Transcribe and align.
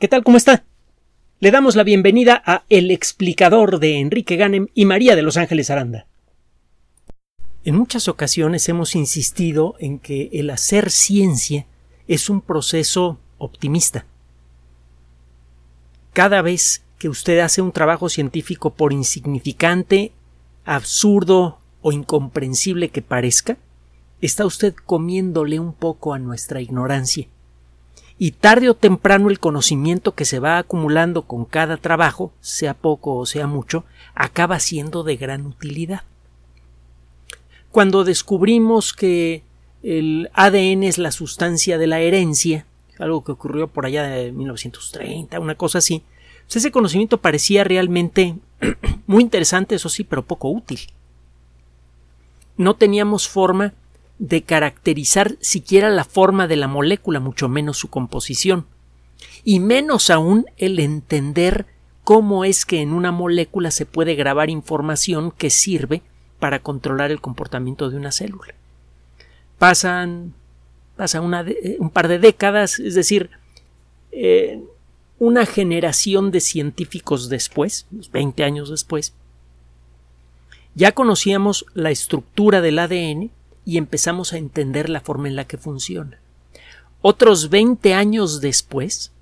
¿Qué 0.00 0.08
tal? 0.08 0.24
¿Cómo 0.24 0.36
está? 0.36 0.64
Le 1.38 1.52
damos 1.52 1.76
la 1.76 1.84
bienvenida 1.84 2.42
a 2.44 2.64
El 2.68 2.90
explicador 2.90 3.78
de 3.78 4.00
Enrique 4.00 4.34
Ganem 4.34 4.66
y 4.74 4.86
María 4.86 5.14
de 5.14 5.22
Los 5.22 5.36
Ángeles 5.36 5.70
Aranda. 5.70 6.08
En 7.64 7.76
muchas 7.76 8.08
ocasiones 8.08 8.68
hemos 8.68 8.96
insistido 8.96 9.76
en 9.78 10.00
que 10.00 10.30
el 10.32 10.50
hacer 10.50 10.90
ciencia 10.90 11.66
es 12.08 12.28
un 12.28 12.40
proceso 12.40 13.20
optimista. 13.38 14.04
Cada 16.12 16.42
vez 16.42 16.82
que 16.98 17.08
usted 17.08 17.38
hace 17.38 17.62
un 17.62 17.70
trabajo 17.70 18.08
científico 18.08 18.74
por 18.74 18.92
insignificante, 18.92 20.10
absurdo 20.64 21.60
o 21.82 21.92
incomprensible 21.92 22.88
que 22.88 23.00
parezca, 23.00 23.58
está 24.20 24.44
usted 24.44 24.74
comiéndole 24.74 25.60
un 25.60 25.72
poco 25.72 26.14
a 26.14 26.18
nuestra 26.18 26.60
ignorancia 26.60 27.28
y 28.18 28.32
tarde 28.32 28.70
o 28.70 28.74
temprano 28.74 29.28
el 29.28 29.40
conocimiento 29.40 30.14
que 30.14 30.24
se 30.24 30.38
va 30.38 30.58
acumulando 30.58 31.22
con 31.22 31.44
cada 31.44 31.76
trabajo, 31.76 32.32
sea 32.40 32.74
poco 32.74 33.16
o 33.16 33.26
sea 33.26 33.46
mucho, 33.46 33.84
acaba 34.14 34.60
siendo 34.60 35.02
de 35.02 35.16
gran 35.16 35.46
utilidad. 35.46 36.02
Cuando 37.70 38.04
descubrimos 38.04 38.92
que 38.92 39.42
el 39.82 40.30
ADN 40.32 40.84
es 40.84 40.98
la 40.98 41.10
sustancia 41.10 41.76
de 41.76 41.88
la 41.88 42.00
herencia, 42.00 42.66
algo 42.98 43.24
que 43.24 43.32
ocurrió 43.32 43.66
por 43.66 43.84
allá 43.84 44.04
de 44.04 44.30
1930, 44.30 45.40
una 45.40 45.56
cosa 45.56 45.78
así, 45.78 46.04
pues 46.46 46.56
ese 46.56 46.70
conocimiento 46.70 47.18
parecía 47.18 47.64
realmente 47.64 48.36
muy 49.06 49.22
interesante, 49.22 49.74
eso 49.74 49.88
sí, 49.88 50.04
pero 50.04 50.24
poco 50.24 50.48
útil. 50.50 50.80
No 52.56 52.76
teníamos 52.76 53.28
forma 53.28 53.74
de 54.24 54.42
caracterizar 54.42 55.36
siquiera 55.40 55.90
la 55.90 56.04
forma 56.04 56.46
de 56.46 56.56
la 56.56 56.66
molécula, 56.66 57.20
mucho 57.20 57.50
menos 57.50 57.76
su 57.76 57.90
composición, 57.90 58.64
y 59.44 59.60
menos 59.60 60.08
aún 60.08 60.46
el 60.56 60.78
entender 60.78 61.66
cómo 62.04 62.46
es 62.46 62.64
que 62.64 62.80
en 62.80 62.94
una 62.94 63.12
molécula 63.12 63.70
se 63.70 63.84
puede 63.84 64.14
grabar 64.14 64.48
información 64.48 65.30
que 65.30 65.50
sirve 65.50 66.00
para 66.38 66.60
controlar 66.60 67.10
el 67.10 67.20
comportamiento 67.20 67.90
de 67.90 67.98
una 67.98 68.12
célula. 68.12 68.54
Pasan, 69.58 70.32
pasa 70.96 71.20
un 71.20 71.90
par 71.90 72.08
de 72.08 72.18
décadas, 72.18 72.78
es 72.78 72.94
decir, 72.94 73.28
eh, 74.10 74.58
una 75.18 75.44
generación 75.44 76.30
de 76.30 76.40
científicos 76.40 77.28
después, 77.28 77.86
20 77.90 78.42
años 78.42 78.70
después, 78.70 79.12
ya 80.74 80.92
conocíamos 80.92 81.66
la 81.74 81.90
estructura 81.90 82.62
del 82.62 82.78
ADN, 82.78 83.30
y 83.64 83.78
empezamos 83.78 84.32
a 84.32 84.38
entender 84.38 84.88
la 84.88 85.00
forma 85.00 85.28
en 85.28 85.36
la 85.36 85.44
que 85.44 85.58
funciona. 85.58 86.18
Otros 87.00 87.50
20 87.50 87.94
años 87.94 88.40
después, 88.40 89.12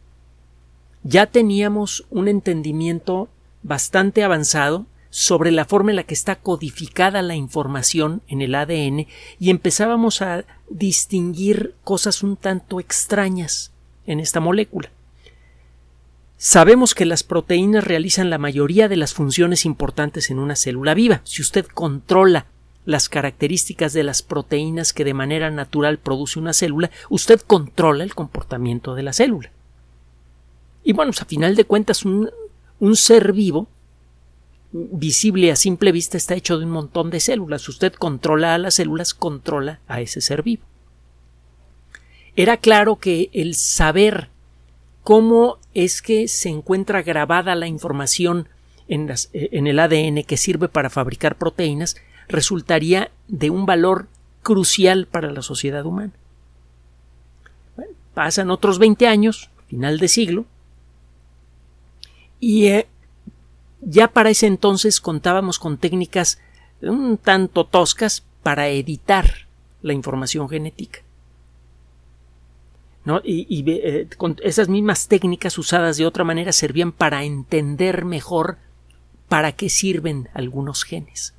ya 1.02 1.26
teníamos 1.26 2.06
un 2.10 2.28
entendimiento 2.28 3.28
bastante 3.62 4.22
avanzado 4.22 4.86
sobre 5.10 5.50
la 5.50 5.66
forma 5.66 5.90
en 5.90 5.96
la 5.96 6.04
que 6.04 6.14
está 6.14 6.36
codificada 6.36 7.20
la 7.22 7.34
información 7.34 8.22
en 8.28 8.40
el 8.40 8.54
ADN 8.54 9.06
y 9.38 9.50
empezábamos 9.50 10.22
a 10.22 10.44
distinguir 10.70 11.74
cosas 11.84 12.22
un 12.22 12.36
tanto 12.36 12.80
extrañas 12.80 13.72
en 14.06 14.20
esta 14.20 14.40
molécula. 14.40 14.90
Sabemos 16.38 16.94
que 16.94 17.04
las 17.04 17.22
proteínas 17.22 17.84
realizan 17.84 18.30
la 18.30 18.38
mayoría 18.38 18.88
de 18.88 18.96
las 18.96 19.12
funciones 19.14 19.64
importantes 19.64 20.30
en 20.30 20.38
una 20.38 20.56
célula 20.56 20.94
viva. 20.94 21.20
Si 21.24 21.42
usted 21.42 21.66
controla 21.66 22.46
las 22.84 23.08
características 23.08 23.92
de 23.92 24.02
las 24.02 24.22
proteínas 24.22 24.92
que 24.92 25.04
de 25.04 25.14
manera 25.14 25.50
natural 25.50 25.98
produce 25.98 26.38
una 26.38 26.52
célula, 26.52 26.90
usted 27.08 27.40
controla 27.40 28.04
el 28.04 28.14
comportamiento 28.14 28.94
de 28.94 29.02
la 29.02 29.12
célula. 29.12 29.50
Y 30.84 30.92
bueno, 30.92 31.12
pues, 31.12 31.22
a 31.22 31.26
final 31.26 31.54
de 31.54 31.64
cuentas, 31.64 32.04
un, 32.04 32.30
un 32.80 32.96
ser 32.96 33.32
vivo 33.32 33.68
visible 34.72 35.52
a 35.52 35.56
simple 35.56 35.92
vista 35.92 36.16
está 36.16 36.34
hecho 36.34 36.58
de 36.58 36.64
un 36.64 36.70
montón 36.70 37.10
de 37.10 37.20
células. 37.20 37.68
Usted 37.68 37.92
controla 37.92 38.54
a 38.54 38.58
las 38.58 38.74
células, 38.74 39.14
controla 39.14 39.80
a 39.86 40.00
ese 40.00 40.20
ser 40.20 40.42
vivo. 40.42 40.64
Era 42.34 42.56
claro 42.56 42.96
que 42.96 43.28
el 43.32 43.54
saber 43.54 44.30
cómo 45.02 45.58
es 45.74 46.00
que 46.00 46.28
se 46.28 46.48
encuentra 46.48 47.02
grabada 47.02 47.54
la 47.54 47.66
información 47.66 48.48
en, 48.88 49.06
las, 49.06 49.28
en 49.32 49.66
el 49.66 49.78
ADN 49.78 50.24
que 50.24 50.36
sirve 50.36 50.68
para 50.68 50.90
fabricar 50.90 51.36
proteínas 51.36 51.96
resultaría 52.32 53.10
de 53.28 53.50
un 53.50 53.66
valor 53.66 54.08
crucial 54.42 55.06
para 55.06 55.30
la 55.30 55.42
sociedad 55.42 55.86
humana. 55.86 56.12
pasan 58.14 58.50
otros 58.50 58.78
20 58.78 59.06
años, 59.06 59.48
final 59.68 59.98
de 59.98 60.08
siglo, 60.08 60.44
y 62.40 62.66
eh, 62.66 62.86
ya 63.80 64.08
para 64.08 64.30
ese 64.30 64.46
entonces 64.46 65.00
contábamos 65.00 65.58
con 65.58 65.78
técnicas 65.78 66.38
un 66.82 67.16
tanto 67.16 67.64
toscas 67.64 68.22
para 68.42 68.68
editar 68.68 69.46
la 69.80 69.92
información 69.92 70.48
genética. 70.48 71.00
Y, 73.24 73.64
eh, 73.68 74.08
con 74.16 74.36
esas 74.42 74.68
mismas 74.68 75.08
técnicas 75.08 75.58
usadas 75.58 75.96
de 75.96 76.06
otra 76.06 76.22
manera 76.22 76.52
servían 76.52 76.92
para 76.92 77.24
entender 77.24 78.04
mejor 78.04 78.58
para 79.28 79.52
qué 79.52 79.68
sirven 79.68 80.28
algunos 80.34 80.84
genes. 80.84 81.34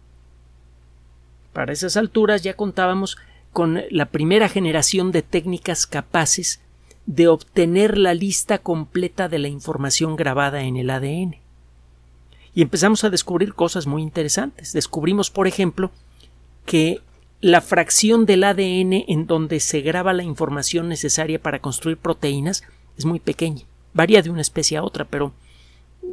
Para 1.54 1.72
esas 1.72 1.98
alturas 1.98 2.42
ya 2.42 2.56
contábamos 2.56 3.18
con 3.52 3.84
la 3.92 4.08
primera 4.08 4.50
generación 4.50 5.12
de 5.12 5.22
técnicas 5.22 5.86
capaces 5.86 6.60
de 7.06 7.28
obtener 7.28 7.98
la 7.98 8.14
lista 8.14 8.58
completa 8.58 9.30
de 9.30 9.40
la 9.40 9.48
información 9.48 10.16
grabada 10.16 10.64
en 10.64 10.78
el 10.78 10.90
ADN. 10.90 11.36
Y 12.56 12.62
empezamos 12.62 13.04
a 13.04 13.10
descubrir 13.10 13.54
cosas 13.54 13.88
muy 13.88 14.02
interesantes. 14.02 14.74
Descubrimos, 14.74 15.30
por 15.30 15.48
ejemplo, 15.48 15.92
que 16.66 17.02
la 17.42 17.62
fracción 17.62 18.26
del 18.26 18.44
ADN 18.44 19.06
en 19.08 19.28
donde 19.28 19.60
se 19.60 19.82
graba 19.82 20.14
la 20.14 20.24
información 20.24 20.88
necesaria 20.88 21.42
para 21.42 21.60
construir 21.60 21.98
proteínas 21.98 22.64
es 22.98 23.06
muy 23.06 23.20
pequeña. 23.20 23.64
Varía 23.94 24.22
de 24.22 24.30
una 24.30 24.42
especie 24.42 24.78
a 24.78 24.84
otra, 24.84 25.06
pero 25.06 25.34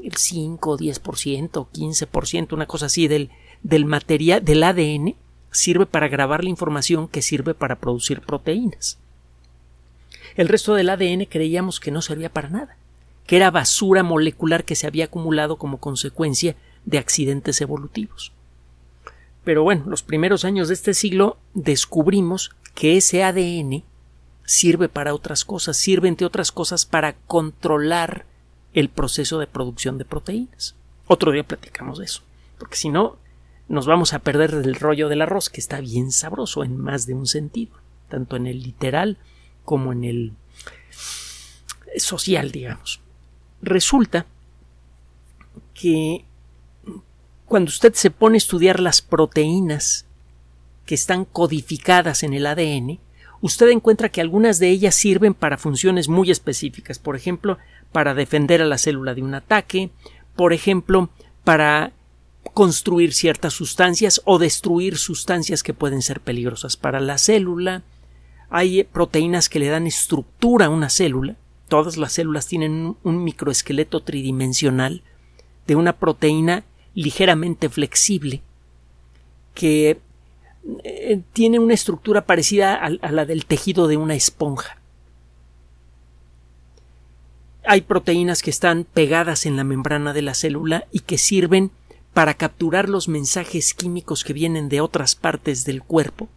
el 0.03 0.15
5, 0.17 0.79
10%, 0.79 1.67
15%, 1.73 2.53
una 2.53 2.67
cosa 2.67 2.87
así 2.87 3.07
del, 3.07 3.31
del 3.63 3.85
material 3.85 4.45
del 4.45 4.63
ADN 4.63 5.15
sirve 5.51 5.87
para 5.87 6.09
grabar 6.09 6.45
la 6.45 6.51
información 6.51 7.09
que 7.09 7.23
sirve 7.23 7.55
para 7.55 7.77
producir 7.77 8.21
proteínas. 8.21 8.99
El 10.37 10.49
resto 10.49 10.75
del 10.75 10.91
ADN 10.91 11.25
creíamos 11.27 11.81
que 11.81 11.91
no 11.91 12.03
servía 12.03 12.33
para 12.33 12.49
nada, 12.49 12.77
que 13.27 13.37
era 13.37 13.51
basura 13.51 14.03
molecular 14.03 14.65
que 14.65 14.77
se 14.77 14.87
había 14.87 15.07
acumulado 15.07 15.57
como 15.57 15.79
consecuencia 15.79 16.57
de 16.85 16.99
accidentes 16.99 17.61
evolutivos. 17.61 18.33
Pero 19.45 19.63
bueno, 19.63 19.85
los 19.87 20.03
primeros 20.03 20.45
años 20.45 20.69
de 20.69 20.75
este 20.75 20.95
siglo 20.95 21.39
descubrimos 21.55 22.51
que 22.75 22.97
ese 22.97 23.25
ADN 23.25 23.85
sirve 24.45 24.89
para 24.89 25.15
otras 25.15 25.45
cosas, 25.45 25.77
sirve 25.77 26.09
entre 26.09 26.27
otras 26.27 26.53
cosas 26.53 26.87
para 26.87 27.15
controlar 27.27 28.27
el 28.73 28.89
proceso 28.89 29.39
de 29.39 29.47
producción 29.47 29.99
de 29.99 30.05
proteínas. 30.05 30.75
Otro 31.07 31.33
día 31.33 31.45
platicamos 31.45 31.99
de 31.99 32.05
eso, 32.05 32.23
porque 32.59 32.77
si 32.77 32.89
no, 32.89 33.17
nos 33.71 33.87
vamos 33.87 34.15
a 34.15 34.19
perder 34.19 34.63
del 34.63 34.75
rollo 34.75 35.09
del 35.09 35.23
arroz, 35.23 35.49
que 35.49 35.61
está 35.61 35.81
bien 35.81 36.11
sabroso 36.11 36.65
en 36.65 36.77
más 36.77 37.07
de 37.07 37.15
un 37.15 37.29
sentido, 37.29 37.73
tanto 38.09 38.35
en 38.35 38.49
el 38.49 38.65
literal 38.65 39.17
como 39.65 39.93
en 39.93 40.03
el 40.03 40.33
social, 41.97 42.51
digamos. 42.51 43.01
Resulta 43.63 44.27
que 45.73 46.25
cuando 47.47 47.69
usted 47.69 47.95
se 47.95 48.11
pone 48.11 48.37
a 48.37 48.39
estudiar 48.39 48.81
las 48.81 49.03
proteínas 49.03 50.05
que 50.85 50.97
están 50.97 51.25
codificadas 51.25 52.25
en 52.25 52.35
el 52.35 52.47
ADN, 52.47 52.99
usted 53.41 53.69
encuentra 53.69 54.09
que 54.09 54.21
algunas 54.21 54.59
de 54.59 54.69
ellas 54.69 54.97
sirven 54.97 55.33
para 55.33 55.59
funciones 55.59 56.09
muy 56.09 56.33
específicas, 56.33 56.99
por 56.99 57.15
ejemplo, 57.15 57.57
para 57.93 58.15
defender 58.15 58.63
a 58.63 58.67
la 58.67 58.79
célula 58.79 59.15
de 59.15 59.23
un 59.23 59.35
ataque, 59.35 59.91
por 60.35 60.53
ejemplo, 60.53 61.09
para 61.45 61.93
construir 62.53 63.15
ciertas 63.15 63.55
sustancias 63.55 64.21
o 64.25 64.39
destruir 64.39 64.99
sustancias 64.99 65.63
que 65.63 65.75
pueden 65.75 66.03
ser 66.03 66.21
peligrosas 66.21 66.77
para 66.77 67.01
la 67.01 67.19
célula. 67.19 67.83
Hay 68.49 68.85
proteínas 68.85 69.49
que 69.49 69.59
le 69.59 69.69
dan 69.69 69.87
estructura 69.87 70.67
a 70.67 70.71
una 70.71 70.91
célula. 70.91 71.37
Todas 71.69 71.97
las 71.97 72.13
células 72.13 72.47
tienen 72.47 72.97
un 73.03 73.25
microesqueleto 73.25 74.01
tridimensional 74.01 75.03
de 75.67 75.77
una 75.77 75.95
proteína 75.95 76.65
ligeramente 76.95 77.69
flexible 77.69 78.43
que 79.55 80.01
eh, 80.85 81.21
tiene 81.33 81.59
una 81.59 81.75
estructura 81.75 82.27
parecida 82.27 82.75
a, 82.75 82.87
a 82.87 83.13
la 83.13 83.25
del 83.25 83.47
tejido 83.47 83.87
de 83.87 83.97
una 83.97 84.15
esponja. 84.15 84.79
Hay 87.65 87.83
proteínas 87.83 88.43
que 88.43 88.51
están 88.51 88.85
pegadas 88.85 89.47
en 89.47 89.57
la 89.57 89.65
membrana 89.65 90.13
de 90.13 90.23
la 90.23 90.35
célula 90.35 90.87
y 90.91 91.01
que 91.01 91.19
sirven 91.19 91.71
para 92.15 92.35
capturar 92.35 92.89
los 92.89 93.09
mensajes 93.09 93.75
químicos 93.75 94.25
que 94.25 94.33
vienen 94.33 94.69
de 94.69 94.81
otras 94.81 95.15
partes 95.15 95.65
del 95.65 95.83
cuerpo 95.83 96.29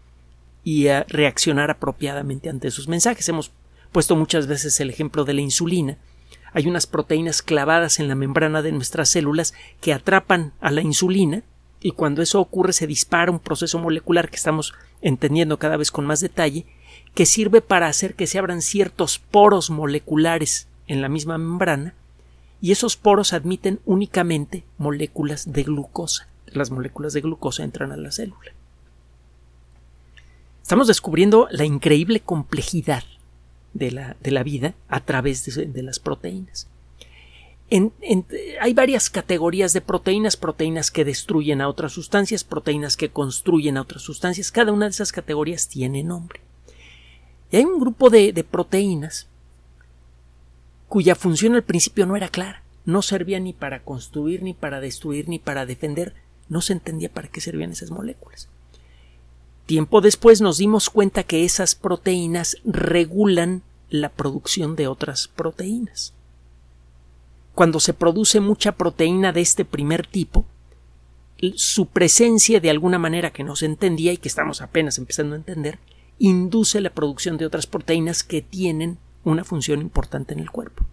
y 0.64 0.88
a 0.88 1.06
reaccionar 1.10 1.72
apropiadamente 1.72 2.50
ante 2.50 2.68
esos 2.68 2.88
mensajes. 2.88 3.28
Hemos 3.30 3.52
puesto 3.92 4.16
muchas 4.16 4.48
veces 4.48 4.80
el 4.80 4.90
ejemplo 4.90 5.26
de 5.26 5.34
la 5.34 5.42
insulina. 5.42 5.98
hay 6.56 6.68
unas 6.68 6.86
proteínas 6.86 7.42
clavadas 7.42 8.00
en 8.00 8.08
la 8.08 8.14
membrana 8.14 8.62
de 8.62 8.72
nuestras 8.72 9.10
células 9.10 9.56
que 9.82 9.92
atrapan 9.92 10.54
a 10.62 10.70
la 10.70 10.82
insulina 10.82 11.42
y 11.82 11.92
cuando 11.92 12.22
eso 12.22 12.40
ocurre 12.40 12.74
se 12.74 12.86
dispara 12.86 13.32
un 13.32 13.40
proceso 13.40 13.80
molecular 13.80 14.30
que 14.30 14.36
estamos 14.36 14.74
entendiendo 15.02 15.58
cada 15.58 15.78
vez 15.78 15.90
con 15.90 16.06
más 16.06 16.20
detalle 16.20 16.66
que 17.16 17.26
sirve 17.26 17.62
para 17.62 17.88
hacer 17.88 18.14
que 18.14 18.28
se 18.28 18.38
abran 18.38 18.62
ciertos 18.62 19.18
poros 19.18 19.72
moleculares 19.72 20.68
en 20.88 21.02
la 21.02 21.10
misma 21.10 21.40
membrana 21.40 21.96
y 22.64 22.72
esos 22.72 22.96
poros 22.96 23.34
admiten 23.34 23.82
únicamente 23.84 24.64
moléculas 24.78 25.52
de 25.52 25.64
glucosa. 25.64 26.30
Las 26.48 26.72
moléculas 26.72 27.12
de 27.12 27.20
glucosa 27.20 27.66
entran 27.66 27.92
a 27.92 27.98
la 27.98 28.10
célula. 28.10 28.54
Estamos 30.62 30.88
descubriendo 30.88 31.50
la 31.52 31.66
increíble 31.66 32.22
complejidad 32.22 33.04
de 33.74 33.92
la, 33.92 34.16
de 34.24 34.32
la 34.32 34.44
vida 34.44 34.76
a 34.88 35.02
través 35.02 35.44
de, 35.44 35.84
las 35.84 36.00
proteínas. 36.00 36.70
hay 38.62 38.74
varias 38.74 39.10
categorías 39.10 39.74
de 39.74 39.82
proteínas, 39.82 40.38
proteínas 40.38 40.90
que 40.90 41.04
destruyen 41.04 41.60
a 41.60 41.68
otras 41.68 41.92
sustancias, 41.92 42.46
proteínas 42.46 42.96
que 42.96 43.10
construyen 43.10 43.76
a 43.76 43.82
otras 43.82 44.04
sustancias. 44.04 44.54
Cada 44.54 44.72
una 44.72 44.86
de 44.86 44.92
esas 44.92 45.12
categorías 45.12 45.68
tiene 45.68 46.02
nombre. 46.02 46.40
Y 47.52 47.58
hay 47.58 47.66
un 47.66 47.82
grupo 47.82 48.10
de, 48.10 48.32
de 48.32 48.46
proteínas 48.46 49.28
cuya 50.94 51.16
función 51.16 51.56
al 51.56 51.64
principio 51.64 52.06
no 52.06 52.16
era 52.16 52.30
clara. 52.30 52.62
No 52.86 53.02
servía 53.02 53.40
ni 53.40 53.52
para 53.52 53.84
construir, 53.84 54.44
ni 54.44 54.54
para 54.54 54.80
destruir, 54.80 55.28
ni 55.28 55.40
para 55.40 55.66
defender. 55.66 56.14
No 56.50 56.62
se 56.62 56.74
entendía 56.74 57.12
para 57.12 57.30
qué 57.30 57.42
servían 57.42 57.72
esas 57.72 57.90
moléculas. 57.90 58.48
Tiempo 59.66 60.02
después 60.02 60.40
nos 60.40 60.60
dimos 60.60 60.92
cuenta 60.92 61.24
que 61.24 61.46
esas 61.46 61.74
proteínas 61.74 62.58
regulan 62.64 63.64
la 63.90 64.10
producción 64.10 64.76
de 64.76 64.88
otras 64.88 65.28
proteínas. 65.30 66.14
Cuando 67.56 67.80
se 67.80 67.96
produce 67.96 68.40
mucha 68.40 68.74
proteína 68.74 69.32
de 69.32 69.42
este 69.42 69.66
primer 69.66 70.06
tipo, 70.06 70.46
su 71.56 71.88
presencia 71.88 72.60
de 72.60 72.70
alguna 72.70 73.00
manera 73.00 73.32
que 73.32 73.44
no 73.44 73.56
se 73.56 73.66
entendía 73.66 74.14
y 74.14 74.18
que 74.18 74.28
estamos 74.28 74.62
apenas 74.62 75.00
empezando 75.00 75.34
a 75.34 75.40
entender, 75.40 75.80
induce 76.20 76.82
la 76.82 76.92
producción 76.92 77.38
de 77.38 77.48
otras 77.48 77.66
proteínas 77.66 78.22
que 78.22 78.44
tienen 78.44 79.00
una 79.24 79.44
función 79.44 79.82
importante 79.82 80.34
en 80.34 80.40
el 80.40 80.52
cuerpo. 80.52 80.86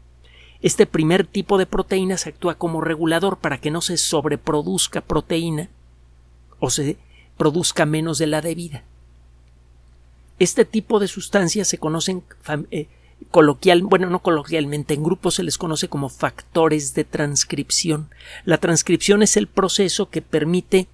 Este 0.63 0.87
primer 0.87 1.27
tipo 1.27 1.57
de 1.57 1.67
proteínas 1.67 2.27
actúa 2.27 2.57
como 2.57 2.81
regulador 2.81 3.39
para 3.39 3.59
que 3.59 3.71
no 3.71 3.81
se 3.81 3.97
sobreproduzca 3.97 5.01
proteína 5.01 5.71
o 6.59 6.69
se 6.71 6.99
produzca 7.39 7.87
menos 7.87 8.19
de 8.19 8.27
la 8.27 8.43
debida. 8.43 8.85
Este 10.39 10.65
tipo 10.65 10.99
de 11.01 11.09
sustancias 11.09 11.69
se 11.69 11.79
conocen 11.79 12.23
eh, 12.71 12.89
coloquial, 13.31 13.83
bueno, 13.83 14.11
no 14.11 14.21
coloquialmente, 14.21 14.95
en 14.95 15.03
grupos 15.03 15.35
se 15.35 15.43
les 15.43 15.57
conoce 15.57 15.89
como 15.89 16.11
factores 16.11 16.95
de 16.95 17.05
transcripción. 17.05 18.11
La 18.45 18.59
transcripción 18.59 19.23
es 19.23 19.37
el 19.37 19.47
proceso 19.47 20.11
que 20.11 20.23
permite 20.23 20.89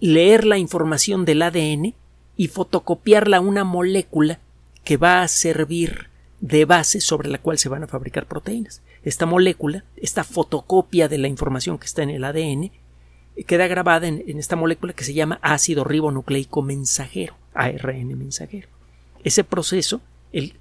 leer 0.00 0.46
la 0.46 0.56
información 0.56 1.26
del 1.26 1.42
ADN 1.42 1.94
y 2.36 2.48
fotocopiarla 2.48 3.38
a 3.38 3.40
una 3.40 3.64
molécula 3.64 4.40
que 4.84 4.96
va 4.96 5.22
a 5.22 5.28
servir 5.28 6.08
de 6.40 6.64
base 6.64 7.00
sobre 7.00 7.28
la 7.28 7.38
cual 7.38 7.58
se 7.58 7.68
van 7.68 7.82
a 7.82 7.86
fabricar 7.86 8.26
proteínas. 8.26 8.82
Esta 9.02 9.26
molécula, 9.26 9.84
esta 9.96 10.24
fotocopia 10.24 11.08
de 11.08 11.18
la 11.18 11.28
información 11.28 11.78
que 11.78 11.86
está 11.86 12.02
en 12.02 12.10
el 12.10 12.24
ADN, 12.24 12.70
queda 13.46 13.66
grabada 13.66 14.06
en, 14.06 14.22
esta 14.38 14.56
molécula 14.56 14.92
que 14.92 15.04
se 15.04 15.14
llama 15.14 15.38
ácido 15.42 15.84
ribonucleico 15.84 16.62
mensajero, 16.62 17.36
ARN 17.54 18.18
mensajero. 18.18 18.68
Ese 19.24 19.44
proceso, 19.44 20.00
el, 20.32 20.54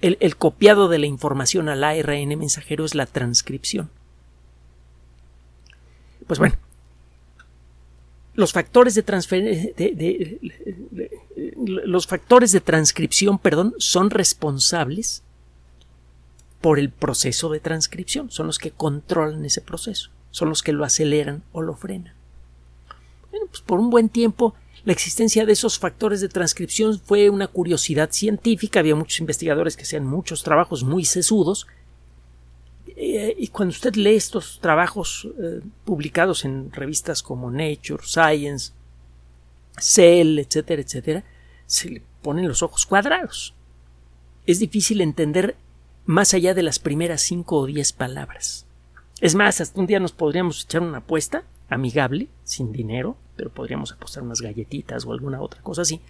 el, 0.00 0.36
copiado 0.36 0.88
de 0.88 0.98
la 0.98 1.06
información 1.06 1.68
al 1.68 1.84
ARN 1.84 2.28
mensajero 2.38 2.84
es 2.84 2.94
la 2.94 3.06
transcripción. 3.06 3.90
Pues 6.26 6.38
bueno, 6.38 6.56
los 8.36 8.52
factores 8.52 8.94
de, 8.94 9.02
de, 9.02 10.40
los 11.66 12.06
factores 12.06 12.52
de 12.52 12.60
transcripción, 12.60 13.38
perdón, 13.38 13.74
son 13.78 14.10
responsables 14.10 15.22
por 16.60 16.78
el 16.78 16.90
proceso 16.90 17.50
de 17.50 17.60
transcripción, 17.60 18.30
son 18.30 18.46
los 18.46 18.58
que 18.58 18.70
controlan 18.70 19.44
ese 19.44 19.62
proceso, 19.62 20.10
son 20.30 20.50
los 20.50 20.62
que 20.62 20.72
lo 20.72 20.84
aceleran 20.84 21.42
o 21.52 21.62
lo 21.62 21.74
frenan. 21.74 22.14
Bueno, 23.30 23.46
pues 23.46 23.62
por 23.62 23.80
un 23.80 23.90
buen 23.90 24.08
tiempo 24.08 24.54
la 24.84 24.92
existencia 24.92 25.44
de 25.44 25.52
esos 25.52 25.78
factores 25.78 26.20
de 26.20 26.28
transcripción 26.28 27.00
fue 27.00 27.28
una 27.28 27.48
curiosidad 27.48 28.10
científica, 28.12 28.80
había 28.80 28.94
muchos 28.94 29.18
investigadores 29.18 29.76
que 29.76 29.82
hacían 29.82 30.06
muchos 30.06 30.42
trabajos 30.44 30.84
muy 30.84 31.04
sesudos, 31.04 31.66
eh, 31.66 31.72
y 32.96 33.48
cuando 33.48 33.72
usted 33.72 33.94
lee 33.94 34.14
estos 34.14 34.58
trabajos 34.60 35.28
eh, 35.38 35.60
publicados 35.84 36.44
en 36.46 36.72
revistas 36.72 37.22
como 37.22 37.50
Nature, 37.50 38.02
Science, 38.04 38.72
Cell, 39.78 40.38
etcétera, 40.38 40.80
etcétera, 40.80 41.24
se 41.66 41.90
le 41.90 42.02
ponen 42.22 42.48
los 42.48 42.62
ojos 42.62 42.86
cuadrados. 42.86 43.54
Es 44.46 44.60
difícil 44.60 45.02
entender 45.02 45.56
más 46.06 46.32
allá 46.32 46.54
de 46.54 46.62
las 46.62 46.78
primeras 46.78 47.20
cinco 47.20 47.58
o 47.58 47.66
diez 47.66 47.92
palabras. 47.92 48.66
Es 49.20 49.34
más, 49.34 49.60
hasta 49.60 49.78
un 49.78 49.86
día 49.86 50.00
nos 50.00 50.12
podríamos 50.12 50.64
echar 50.64 50.82
una 50.82 50.98
apuesta 50.98 51.44
amigable, 51.68 52.28
sin 52.44 52.72
dinero, 52.72 53.16
pero 53.36 53.50
podríamos 53.50 53.92
apostar 53.92 54.22
unas 54.22 54.40
galletitas 54.40 55.04
o 55.04 55.12
alguna 55.12 55.40
otra 55.40 55.62
cosa 55.62 55.82
así, 55.82 56.00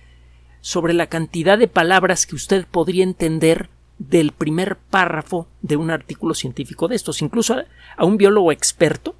sobre 0.60 0.92
la 0.92 1.08
cantidad 1.08 1.58
de 1.58 1.68
palabras 1.68 2.26
que 2.26 2.34
usted 2.34 2.66
podría 2.66 3.04
entender 3.04 3.70
del 3.98 4.32
primer 4.32 4.76
párrafo 4.76 5.48
de 5.62 5.76
un 5.76 5.90
artículo 5.90 6.34
científico 6.34 6.88
de 6.88 6.96
estos. 6.96 7.22
Incluso 7.22 7.56
a, 7.96 8.04
un 8.04 8.16
biólogo 8.16 8.52
experto, 8.52 9.14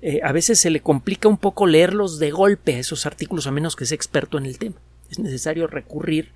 eh, 0.00 0.20
a 0.22 0.32
veces 0.32 0.58
se 0.60 0.70
le 0.70 0.80
complica 0.80 1.28
un 1.28 1.38
poco 1.38 1.66
leerlos 1.66 2.18
de 2.18 2.30
golpe 2.30 2.74
a 2.74 2.78
esos 2.78 3.06
artículos 3.06 3.46
a 3.46 3.50
menos 3.50 3.76
que 3.76 3.86
sea 3.86 3.96
experto 3.96 4.38
en 4.38 4.46
el 4.46 4.58
tema 4.58 4.76
es 5.10 5.18
necesario 5.18 5.66
recurrir 5.66 6.32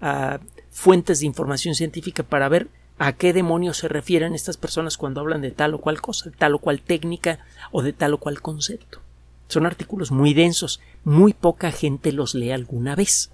a 0.00 0.40
fuentes 0.70 1.20
de 1.20 1.26
información 1.26 1.74
científica 1.74 2.22
para 2.22 2.48
ver 2.48 2.68
a 2.98 3.12
qué 3.12 3.32
demonios 3.32 3.78
se 3.78 3.88
refieren 3.88 4.34
estas 4.34 4.56
personas 4.56 4.96
cuando 4.96 5.20
hablan 5.20 5.40
de 5.40 5.50
tal 5.50 5.74
o 5.74 5.80
cual 5.80 6.00
cosa, 6.00 6.30
de 6.30 6.36
tal 6.36 6.54
o 6.54 6.58
cual 6.58 6.80
técnica 6.80 7.40
o 7.72 7.82
de 7.82 7.92
tal 7.92 8.14
o 8.14 8.18
cual 8.18 8.40
concepto. 8.40 9.00
Son 9.48 9.66
artículos 9.66 10.10
muy 10.10 10.32
densos, 10.32 10.80
muy 11.04 11.32
poca 11.32 11.70
gente 11.70 12.12
los 12.12 12.34
lee 12.34 12.52
alguna 12.52 12.94
vez. 12.94 13.30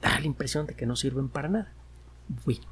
Da 0.00 0.18
la 0.18 0.26
impresión 0.26 0.66
de 0.66 0.74
que 0.74 0.86
no 0.86 0.96
sirven 0.96 1.28
para 1.28 1.48
nada. 1.48 1.72
Bueno, 2.44 2.62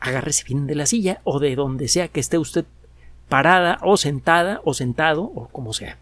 agárrese 0.00 0.44
bien 0.44 0.66
de 0.66 0.74
la 0.74 0.86
silla 0.86 1.20
o 1.24 1.38
de 1.38 1.56
donde 1.56 1.88
sea 1.88 2.08
que 2.08 2.20
esté 2.20 2.38
usted 2.38 2.64
parada 3.28 3.78
o 3.82 3.96
sentada 3.96 4.60
o 4.64 4.74
sentado 4.74 5.22
o 5.22 5.48
como 5.48 5.72
sea. 5.72 5.98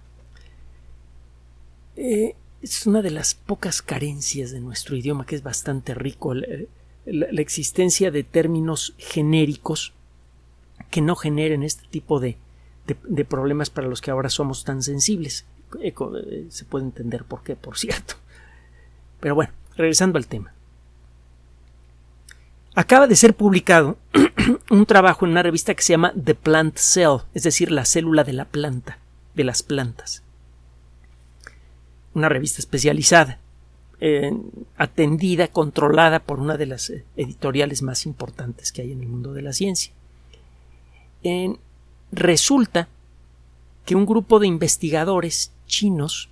Eh, 1.97 2.35
es 2.63 2.87
una 2.87 3.03
de 3.03 3.11
las 3.11 3.35
pocas 3.35 3.83
carencias 3.83 4.51
de 4.51 4.61
nuestro 4.61 4.97
idioma 4.97 5.27
que 5.27 5.35
es 5.35 5.43
bastante 5.43 5.95
rico, 5.95 6.35
la, 6.35 7.41
existencia 7.41 8.11
de 8.11 8.23
términos 8.23 8.95
genéricos 8.99 9.93
que 10.91 11.01
no 11.01 11.17
generen 11.17 11.63
este 11.63 11.87
tipo 11.89 12.21
de, 12.21 12.37
de, 12.87 13.25
problemas 13.25 13.71
para 13.71 13.89
los 13.89 14.01
que 14.01 14.11
ahora 14.11 14.29
somos 14.29 14.65
tan 14.65 14.83
sensibles. 14.83 15.45
Eh, 15.81 16.47
se 16.51 16.65
puede 16.65 16.85
entender 16.85 17.25
por 17.25 17.43
qué, 17.43 17.57
por 17.57 17.79
cierto. 17.79 18.15
Pero 19.21 19.35
bueno, 19.35 19.53
regresando 19.77 20.19
al 20.19 20.27
tema. 20.27 20.53
Acaba 22.75 23.07
de 23.07 23.17
ser 23.17 23.35
publicado 23.35 23.99
un 24.71 24.87
trabajo 24.87 25.25
en 25.25 25.33
una 25.33 25.43
revista 25.43 25.75
que 25.75 25.83
se 25.83 25.93
llama 25.93 26.13
The 26.23 26.35
Plant 26.35 26.77
Cell, 26.79 27.19
es 27.35 27.43
decir, 27.43 27.71
la 27.71 27.85
célula 27.85 28.25
de 28.25 28.33
la 28.33 28.47
planta, 28.47 28.99
de 29.35 29.45
las 29.45 29.63
plantas 29.63 30.23
una 32.15 32.29
revista 32.29 32.61
especializada, 32.61 33.39
atendida, 34.77 35.49
controlada 35.49 36.21
por 36.21 36.41
una 36.41 36.57
de 36.57 36.67
las 36.67 36.91
eh, 36.91 37.05
editoriales 37.17 37.83
más 37.83 38.05
importantes 38.05 38.73
que 38.73 38.83
hay 38.83 38.93
en 38.93 39.01
el 39.01 39.09
mundo 39.09 39.33
de 39.33 39.43
la 39.43 39.53
ciencia. 39.53 39.93
resulta 42.11 42.89
que 43.87 43.95
un 43.95 44.07
grupo 44.07 44.41
de 44.41 44.49
investigadores 44.49 45.53
chinos 45.67 46.31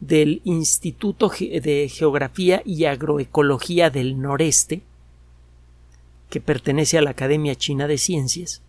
del 0.00 0.42
Instituto 0.44 1.30
de 1.30 1.90
Geografía 1.90 2.62
y 2.64 2.84
Agroecología 2.84 3.88
del 3.88 4.20
Noreste, 4.20 4.82
que 6.32 6.40
pertenece 6.40 6.96
a 6.96 7.02
la 7.02 7.10
Academia 7.10 7.54
China 7.56 7.86
de 7.86 7.98
Ciencias, 7.98 8.62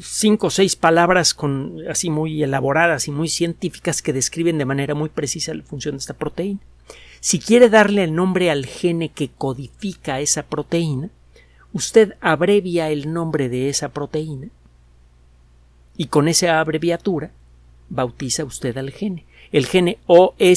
cinco 0.00 0.48
o 0.48 0.50
seis 0.50 0.76
palabras 0.76 1.32
con, 1.32 1.78
así 1.88 2.10
muy 2.10 2.42
elaboradas 2.42 3.08
y 3.08 3.12
muy 3.12 3.28
científicas 3.28 4.02
que 4.02 4.12
describen 4.12 4.58
de 4.58 4.64
manera 4.64 4.94
muy 4.94 5.08
precisa 5.08 5.54
la 5.54 5.62
función 5.62 5.94
de 5.94 6.00
esta 6.00 6.14
proteína. 6.14 6.60
Si 7.20 7.38
quiere 7.38 7.70
darle 7.70 8.04
el 8.04 8.14
nombre 8.14 8.50
al 8.50 8.66
gene 8.66 9.08
que 9.08 9.30
codifica 9.30 10.20
esa 10.20 10.44
proteína, 10.44 11.10
usted 11.76 12.14
abrevia 12.20 12.90
el 12.90 13.12
nombre 13.12 13.48
de 13.50 13.68
esa 13.68 13.90
proteína 13.90 14.48
y 15.96 16.06
con 16.06 16.26
esa 16.28 16.58
abreviatura 16.58 17.30
bautiza 17.88 18.44
usted 18.44 18.76
al 18.78 18.90
gene. 18.90 19.24
El 19.52 19.66
gene 19.66 19.98
OSWRKY 20.06 20.56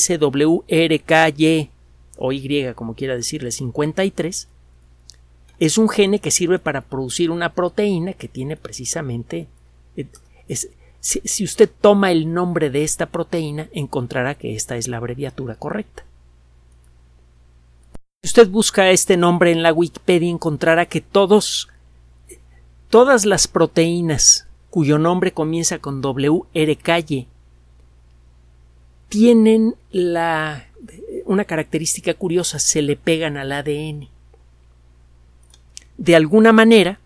o 2.18 2.32
Y, 2.32 2.74
como 2.74 2.96
quiera 2.96 3.16
decirle, 3.16 3.52
53, 3.52 4.48
es 5.60 5.78
un 5.78 5.90
gene 5.90 6.20
que 6.20 6.32
sirve 6.32 6.58
para 6.60 6.82
producir 6.82 7.32
una 7.32 7.54
proteína 7.54 8.14
que 8.14 8.28
tiene 8.28 8.56
precisamente. 8.58 9.48
Eh, 9.96 10.08
si, 11.02 11.22
si, 11.24 11.44
usted 11.44 11.70
toma 11.82 12.12
el 12.12 12.34
nombre 12.34 12.70
de 12.70 12.84
esta 12.84 13.06
proteína, 13.06 13.70
encontrará 13.74 14.36
que 14.36 14.56
esta 14.56 14.76
es 14.76 14.88
la 14.88 14.98
abreviatura 14.98 15.56
correcta. 15.56 16.04
Si 18.22 18.28
usted 18.28 18.50
busca 18.50 18.90
este 18.90 19.16
nombre 19.16 19.50
en 19.52 19.64
la 19.64 19.72
Wikipedia, 19.72 20.30
encontrará 20.30 20.88
que 20.88 21.00
todos, 21.00 21.70
todas 22.90 23.26
las 23.26 23.48
proteínas 23.48 24.46
cuyo 24.70 24.98
nombre 24.98 25.32
comienza 25.32 25.80
con 25.80 26.02
WRKY 26.02 27.28
tienen 29.08 29.76
la, 29.92 30.68
una 31.24 31.46
característica 31.46 32.14
curiosa, 32.14 32.60
se 32.60 32.82
le 32.82 32.98
pegan 32.98 33.38
al 33.38 33.54
ADN. 33.54 34.10
De 35.98 36.16
alguna 36.16 36.52
manera, 36.52 37.00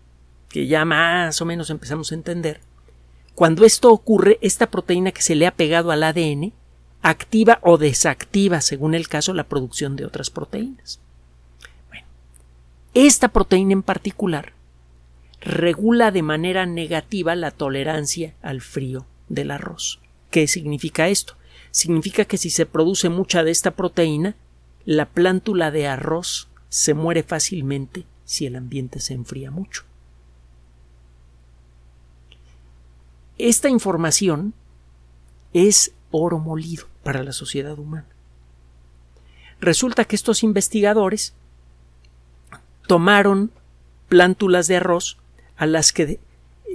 que 0.48 0.66
ya 0.66 0.84
más 0.84 1.40
o 1.40 1.44
menos 1.44 1.70
empezamos 1.70 2.10
a 2.10 2.16
entender, 2.16 2.60
cuando 3.36 3.64
esto 3.64 3.92
ocurre, 3.92 4.38
esta 4.42 4.68
proteína 4.68 5.12
que 5.12 5.22
se 5.22 5.36
le 5.36 5.46
ha 5.46 5.54
pegado 5.54 5.92
al 5.92 6.02
ADN 6.02 6.52
activa 7.02 7.60
o 7.62 7.78
desactiva, 7.78 8.60
según 8.60 8.94
el 8.94 9.08
caso, 9.08 9.32
la 9.32 9.44
producción 9.44 9.94
de 9.94 10.06
otras 10.06 10.30
proteínas. 10.30 11.03
Esta 12.94 13.28
proteína 13.28 13.72
en 13.72 13.82
particular 13.82 14.52
regula 15.40 16.12
de 16.12 16.22
manera 16.22 16.64
negativa 16.64 17.34
la 17.34 17.50
tolerancia 17.50 18.34
al 18.40 18.60
frío 18.60 19.04
del 19.28 19.50
arroz. 19.50 20.00
¿Qué 20.30 20.46
significa 20.46 21.08
esto? 21.08 21.36
Significa 21.72 22.24
que 22.24 22.38
si 22.38 22.50
se 22.50 22.66
produce 22.66 23.08
mucha 23.08 23.42
de 23.42 23.50
esta 23.50 23.72
proteína, 23.72 24.36
la 24.84 25.06
plántula 25.06 25.72
de 25.72 25.88
arroz 25.88 26.48
se 26.68 26.94
muere 26.94 27.24
fácilmente 27.24 28.06
si 28.24 28.46
el 28.46 28.54
ambiente 28.54 29.00
se 29.00 29.14
enfría 29.14 29.50
mucho. 29.50 29.82
Esta 33.38 33.68
información 33.68 34.54
es 35.52 35.92
oro 36.12 36.38
molido 36.38 36.86
para 37.02 37.24
la 37.24 37.32
sociedad 37.32 37.76
humana. 37.76 38.06
Resulta 39.60 40.04
que 40.04 40.14
estos 40.14 40.44
investigadores 40.44 41.34
tomaron 42.86 43.50
plántulas 44.08 44.68
de 44.68 44.76
arroz 44.76 45.18
a 45.56 45.66
las 45.66 45.92
que 45.92 46.20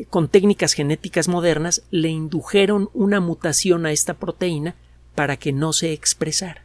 con 0.10 0.28
técnicas 0.30 0.74
genéticas 0.74 1.28
modernas 1.28 1.82
le 1.92 2.10
indujeron 2.10 2.90
una 2.94 3.20
mutación 3.20 3.86
a 3.86 3.92
esta 3.92 4.14
proteína 4.14 4.76
para 5.16 5.38
que 5.38 5.52
no 5.52 5.74
se 5.74 5.94
expresara. 5.94 6.64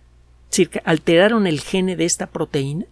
Es 0.51 0.59
decir, 0.59 0.83
alteraron 0.85 1.47
el 1.47 1.61
gene 1.61 1.97
de 1.97 2.05
esta 2.05 2.27
proteína 2.29 2.85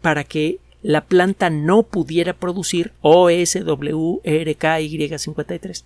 para 0.00 0.24
que 0.24 0.58
la 0.82 1.04
planta 1.04 1.50
no 1.50 1.82
pudiera 1.84 2.32
producir 2.34 2.92
OSWRKY53. 3.02 5.84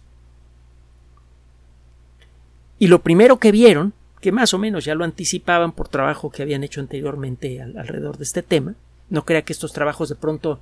Y 2.78 2.88
lo 2.88 3.00
primero 3.02 3.38
que 3.38 3.52
vieron, 3.52 3.92
que 4.20 4.32
más 4.32 4.52
o 4.54 4.58
menos 4.58 4.86
ya 4.86 4.94
lo 4.94 5.04
anticipaban 5.04 5.72
por 5.72 5.88
trabajo 5.88 6.30
que 6.30 6.42
habían 6.42 6.64
hecho 6.64 6.80
anteriormente 6.80 7.60
alrededor 7.60 8.16
de 8.16 8.24
este 8.24 8.42
tema, 8.42 8.74
no 9.08 9.24
crea 9.24 9.42
que 9.42 9.52
estos 9.52 9.72
trabajos 9.72 10.08
de 10.08 10.14
pronto 10.14 10.60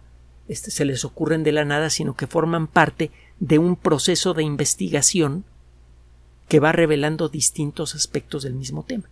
este, 0.48 0.70
se 0.70 0.84
les 0.84 1.04
ocurren 1.04 1.42
de 1.42 1.52
la 1.52 1.64
nada, 1.64 1.90
sino 1.90 2.14
que 2.14 2.26
forman 2.26 2.66
parte 2.66 3.10
de 3.40 3.58
un 3.58 3.76
proceso 3.76 4.34
de 4.34 4.42
investigación 4.42 5.44
que 6.48 6.60
va 6.60 6.72
revelando 6.72 7.28
distintos 7.28 7.94
aspectos 7.94 8.42
del 8.42 8.54
mismo 8.54 8.82
tema. 8.84 9.08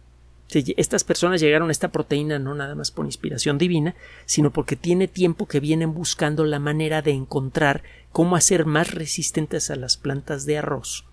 Estas 0.76 1.02
personas 1.02 1.40
llegaron 1.40 1.70
a 1.70 1.72
esta 1.72 1.92
proteína 1.92 2.38
no 2.38 2.54
nada 2.54 2.74
más 2.74 2.90
por 2.90 3.06
inspiración 3.06 3.56
divina, 3.56 3.94
sino 4.26 4.50
porque 4.50 4.76
tiene 4.76 5.08
tiempo 5.08 5.46
que 5.46 5.60
vienen 5.60 5.94
buscando 5.94 6.44
la 6.44 6.58
manera 6.58 7.00
de 7.00 7.12
encontrar 7.12 7.82
cómo 8.12 8.36
hacer 8.36 8.66
más 8.66 8.90
resistentes 8.92 9.70
a 9.70 9.76
las 9.76 9.96
plantas 9.96 10.44
de 10.44 10.58
arroz 10.58 11.06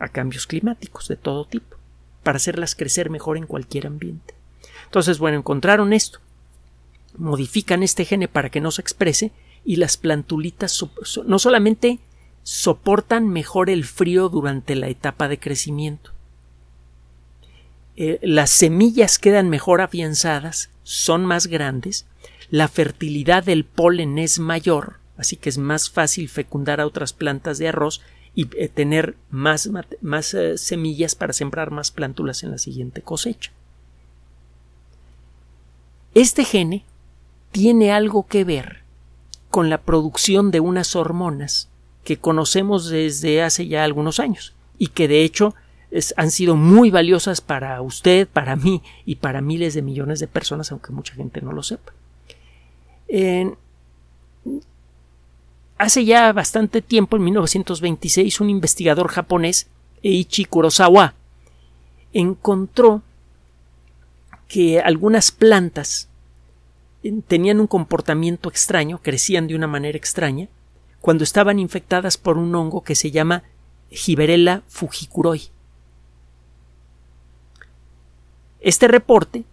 a 0.00 0.08
cambios 0.08 0.48
climáticos 0.48 1.06
de 1.06 1.16
todo 1.16 1.44
tipo, 1.44 1.76
para 2.24 2.36
hacerlas 2.36 2.74
crecer 2.74 3.08
mejor 3.08 3.36
en 3.36 3.46
cualquier 3.46 3.86
ambiente. 3.86 4.34
Entonces, 4.86 5.20
bueno, 5.20 5.38
encontraron 5.38 5.92
esto, 5.92 6.18
modifican 7.16 7.82
este 7.82 8.04
gene 8.04 8.28
para 8.28 8.50
que 8.50 8.60
no 8.60 8.70
se 8.70 8.82
exprese 8.82 9.32
y 9.64 9.76
las 9.76 9.96
plantulitas 9.96 10.84
no 11.24 11.38
solamente 11.38 12.00
soportan 12.42 13.28
mejor 13.28 13.70
el 13.70 13.84
frío 13.84 14.28
durante 14.28 14.74
la 14.74 14.88
etapa 14.88 15.28
de 15.28 15.38
crecimiento, 15.38 16.12
eh, 17.94 18.18
las 18.22 18.50
semillas 18.50 19.18
quedan 19.18 19.50
mejor 19.50 19.80
afianzadas, 19.80 20.70
son 20.82 21.26
más 21.26 21.46
grandes, 21.46 22.06
la 22.50 22.68
fertilidad 22.68 23.44
del 23.44 23.64
polen 23.64 24.18
es 24.18 24.38
mayor, 24.38 24.96
así 25.16 25.36
que 25.36 25.50
es 25.50 25.58
más 25.58 25.90
fácil 25.90 26.28
fecundar 26.28 26.80
a 26.80 26.86
otras 26.86 27.12
plantas 27.12 27.58
de 27.58 27.68
arroz 27.68 28.00
y 28.34 28.48
eh, 28.56 28.68
tener 28.68 29.16
más, 29.30 29.70
más 30.00 30.34
eh, 30.34 30.56
semillas 30.56 31.14
para 31.14 31.34
sembrar 31.34 31.70
más 31.70 31.90
plántulas 31.90 32.42
en 32.42 32.50
la 32.50 32.58
siguiente 32.58 33.02
cosecha. 33.02 33.52
Este 36.14 36.44
gene 36.44 36.84
tiene 37.52 37.92
algo 37.92 38.26
que 38.26 38.44
ver 38.44 38.82
con 39.50 39.70
la 39.70 39.78
producción 39.78 40.50
de 40.50 40.60
unas 40.60 40.96
hormonas 40.96 41.68
que 42.04 42.16
conocemos 42.16 42.88
desde 42.88 43.42
hace 43.42 43.68
ya 43.68 43.84
algunos 43.84 44.18
años 44.18 44.54
y 44.78 44.88
que 44.88 45.06
de 45.06 45.22
hecho 45.22 45.54
han 46.16 46.30
sido 46.30 46.56
muy 46.56 46.90
valiosas 46.90 47.42
para 47.42 47.80
usted, 47.82 48.26
para 48.26 48.56
mí 48.56 48.82
y 49.04 49.16
para 49.16 49.42
miles 49.42 49.74
de 49.74 49.82
millones 49.82 50.20
de 50.20 50.26
personas, 50.26 50.72
aunque 50.72 50.90
mucha 50.90 51.14
gente 51.14 51.42
no 51.42 51.52
lo 51.52 51.62
sepa. 51.62 51.92
hace 55.76 56.04
ya 56.06 56.32
bastante 56.32 56.80
tiempo, 56.80 57.16
en 57.16 57.24
1926, 57.24 58.40
un 58.40 58.48
investigador 58.48 59.08
japonés, 59.08 59.66
Eiichi 60.02 60.46
Kurosawa, 60.46 61.14
encontró 62.14 63.02
que 64.48 64.80
algunas 64.80 65.30
plantas 65.30 66.08
tenían 67.26 67.60
un 67.60 67.66
comportamiento 67.66 68.48
extraño, 68.48 69.00
crecían 69.02 69.46
de 69.46 69.54
una 69.54 69.66
manera 69.66 69.98
extraña, 69.98 70.48
cuando 71.00 71.24
estaban 71.24 71.58
infectadas 71.58 72.16
por 72.16 72.38
un 72.38 72.54
hongo 72.54 72.82
que 72.82 72.94
se 72.94 73.10
llama 73.10 73.42
Giberella 73.90 74.62
fujikuroi. 74.68 75.42
Este 78.60 78.86
reporte, 78.86 79.44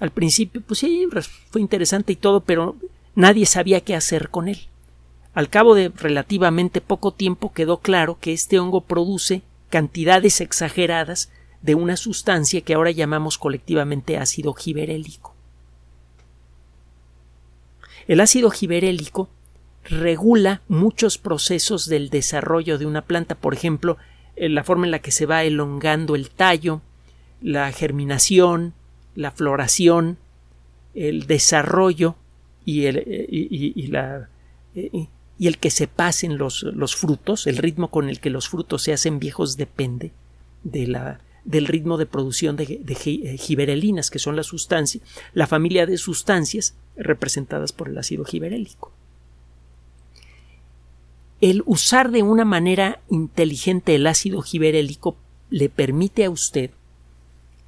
al 0.00 0.10
principio, 0.10 0.62
pues 0.62 0.80
sí, 0.80 1.06
fue 1.50 1.60
interesante 1.60 2.12
y 2.14 2.16
todo, 2.16 2.40
pero 2.40 2.76
nadie 3.14 3.44
sabía 3.44 3.82
qué 3.82 3.94
hacer 3.94 4.30
con 4.30 4.48
él. 4.48 4.58
Al 5.34 5.50
cabo 5.50 5.74
de 5.74 5.90
relativamente 5.94 6.80
poco 6.80 7.12
tiempo 7.12 7.52
quedó 7.52 7.78
claro 7.78 8.18
que 8.20 8.32
este 8.32 8.58
hongo 8.58 8.80
produce 8.80 9.42
cantidades 9.68 10.40
exageradas 10.40 11.30
de 11.60 11.74
una 11.74 11.96
sustancia 11.96 12.60
que 12.62 12.74
ahora 12.74 12.92
llamamos 12.92 13.36
colectivamente 13.36 14.16
ácido 14.16 14.54
giberélico. 14.54 15.33
El 18.06 18.20
ácido 18.20 18.50
giberélico 18.50 19.28
regula 19.84 20.62
muchos 20.68 21.18
procesos 21.18 21.86
del 21.86 22.10
desarrollo 22.10 22.78
de 22.78 22.86
una 22.86 23.02
planta, 23.02 23.34
por 23.34 23.54
ejemplo, 23.54 23.96
la 24.36 24.64
forma 24.64 24.86
en 24.86 24.90
la 24.90 24.98
que 24.98 25.12
se 25.12 25.26
va 25.26 25.44
elongando 25.44 26.14
el 26.14 26.30
tallo, 26.30 26.80
la 27.40 27.70
germinación, 27.72 28.74
la 29.14 29.30
floración, 29.30 30.18
el 30.94 31.26
desarrollo 31.26 32.16
y 32.64 32.86
el, 32.86 32.96
eh, 33.06 33.72
la, 33.88 34.28
eh, 34.74 35.08
y 35.38 35.46
el 35.46 35.58
que 35.58 35.70
se 35.70 35.86
pasen 35.86 36.38
los, 36.38 36.62
los, 36.62 36.96
frutos, 36.96 37.46
el 37.46 37.58
ritmo 37.58 37.90
con 37.90 38.08
el 38.08 38.20
que 38.20 38.30
los 38.30 38.48
frutos 38.48 38.82
se 38.82 38.92
hacen 38.92 39.18
viejos 39.18 39.56
depende 39.56 40.12
de 40.62 40.86
la, 40.86 41.20
del 41.44 41.66
ritmo 41.66 41.98
de 41.98 42.06
producción 42.06 42.56
de, 42.56 42.80
de 42.82 42.96
eh, 43.04 43.36
giberelinas, 43.36 44.10
que 44.10 44.18
son 44.18 44.36
las 44.36 44.46
sustancias, 44.46 45.02
la 45.32 45.46
familia 45.46 45.86
de 45.86 45.98
sustancias 45.98 46.74
representadas 46.96 47.72
por 47.72 47.88
el 47.88 47.98
ácido 47.98 48.24
giberélico. 48.24 48.92
el 51.40 51.62
usar 51.66 52.10
de 52.10 52.22
una 52.22 52.46
manera 52.46 53.00
inteligente 53.10 53.94
el 53.94 54.06
ácido 54.06 54.40
giberélico 54.40 55.16
le 55.50 55.68
permite 55.68 56.24
a 56.24 56.30
usted 56.30 56.70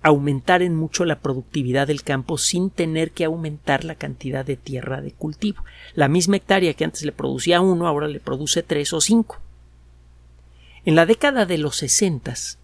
aumentar 0.02 0.62
en 0.62 0.74
mucho 0.74 1.04
la 1.04 1.18
productividad 1.18 1.86
del 1.86 2.02
campo 2.02 2.38
sin 2.38 2.70
tener 2.70 3.10
que 3.10 3.24
aumentar 3.24 3.84
la 3.84 3.96
cantidad 3.96 4.46
de 4.46 4.56
tierra 4.56 5.00
de 5.02 5.10
cultivo. 5.10 5.64
La 5.94 6.08
misma 6.08 6.36
hectárea 6.36 6.74
que 6.74 6.84
antes 6.84 7.04
le 7.04 7.12
producía 7.12 7.60
uno, 7.60 7.86
ahora 7.86 8.06
le 8.06 8.20
produce 8.20 8.62
tres 8.62 8.92
o 8.92 9.00
cinco. 9.00 9.40
En 10.84 10.94
la 10.94 11.06
década 11.06 11.44
de 11.44 11.58
los 11.58 11.76
sesentas 11.76 12.58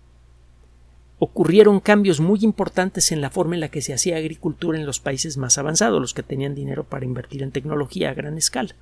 ocurrieron 1.25 1.79
cambios 1.79 2.19
muy 2.19 2.41
importantes 2.43 3.13
en 3.13 3.21
la 3.21 3.31
forma 3.31 3.55
en 3.55 3.61
la 3.61 3.69
que 3.69 3.81
se 3.81 3.95
hacía 3.95 4.17
agricultura 4.17 4.77
en 4.77 4.87
los 4.87 4.99
países 4.99 5.37
más 5.37 5.57
avanzados, 5.57 6.01
los 6.01 6.15
que 6.15 6.25
tenían 6.25 6.57
dinero 6.57 6.83
para 6.83 7.05
invertir 7.05 7.45
en 7.45 7.53
tecnología 7.53 8.11
a 8.11 8.15
gran 8.15 8.37
escala. 8.37 8.75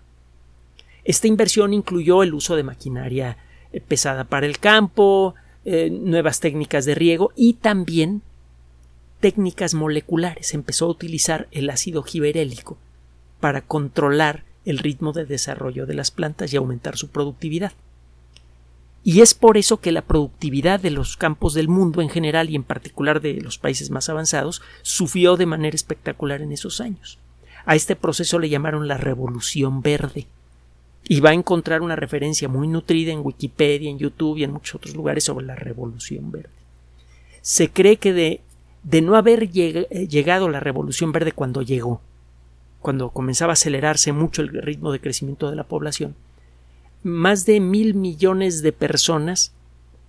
Esta 1.04 1.26
inversión 1.26 1.74
incluyó 1.74 2.22
el 2.22 2.32
uso 2.32 2.56
de 2.56 2.62
maquinaria 2.62 3.36
eh, 3.74 3.82
pesada 3.82 4.24
para 4.24 4.46
el 4.46 4.58
campo, 4.58 5.34
eh, 5.66 5.90
nuevas 5.90 6.40
técnicas 6.40 6.86
de 6.86 6.94
riego 6.94 7.30
y 7.36 7.54
también 7.54 8.22
técnicas 9.20 9.74
moleculares. 9.74 10.54
Empezó 10.54 10.86
a 10.86 10.92
utilizar 10.92 11.46
el 11.50 11.68
ácido 11.68 12.02
giberélico 12.02 12.78
para 13.40 13.60
controlar 13.60 14.44
el 14.64 14.78
ritmo 14.78 15.12
de 15.12 15.26
desarrollo 15.26 15.84
de 15.84 15.92
las 15.92 16.10
plantas 16.10 16.54
y 16.54 16.56
aumentar 16.56 16.96
su 16.96 17.10
productividad. 17.10 17.72
Y 19.02 19.22
es 19.22 19.32
por 19.32 19.56
eso 19.56 19.78
que 19.78 19.92
la 19.92 20.02
productividad 20.02 20.78
de 20.78 20.90
los 20.90 21.16
campos 21.16 21.54
del 21.54 21.68
mundo 21.68 22.02
en 22.02 22.10
general 22.10 22.50
y 22.50 22.56
en 22.56 22.62
particular 22.62 23.20
de 23.20 23.34
los 23.40 23.58
países 23.58 23.90
más 23.90 24.08
avanzados 24.08 24.60
sufrió 24.82 25.36
de 25.36 25.46
manera 25.46 25.74
espectacular 25.74 26.42
en 26.42 26.52
esos 26.52 26.80
años. 26.80 27.18
A 27.64 27.76
este 27.76 27.96
proceso 27.96 28.38
le 28.38 28.50
llamaron 28.50 28.88
la 28.88 28.98
revolución 28.98 29.80
verde. 29.80 30.26
Y 31.08 31.20
va 31.20 31.30
a 31.30 31.34
encontrar 31.34 31.80
una 31.80 31.96
referencia 31.96 32.46
muy 32.48 32.68
nutrida 32.68 33.10
en 33.10 33.24
Wikipedia, 33.24 33.90
en 33.90 33.98
YouTube 33.98 34.36
y 34.36 34.44
en 34.44 34.52
muchos 34.52 34.76
otros 34.76 34.94
lugares 34.94 35.24
sobre 35.24 35.46
la 35.46 35.56
revolución 35.56 36.30
verde. 36.30 36.50
Se 37.40 37.70
cree 37.70 37.96
que 37.96 38.12
de 38.82 39.00
no 39.00 39.16
haber 39.16 39.44
eh, 39.54 40.06
llegado 40.08 40.50
la 40.50 40.60
revolución 40.60 41.10
verde 41.10 41.32
cuando 41.32 41.62
llegó, 41.62 42.02
cuando 42.80 43.10
comenzaba 43.10 43.52
a 43.52 43.54
acelerarse 43.54 44.12
mucho 44.12 44.42
el 44.42 44.50
ritmo 44.62 44.92
de 44.92 45.00
crecimiento 45.00 45.48
de 45.48 45.56
la 45.56 45.64
población, 45.64 46.14
más 47.02 47.46
de 47.46 47.60
mil 47.60 47.94
millones 47.94 48.62
de 48.62 48.72
personas 48.72 49.52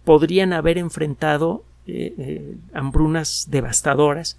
podrían 0.04 0.54
haber 0.54 0.78
enfrentado 0.78 1.64
eh, 1.88 2.14
eh, 2.18 2.56
hambrunas 2.74 3.48
devastadoras 3.50 4.38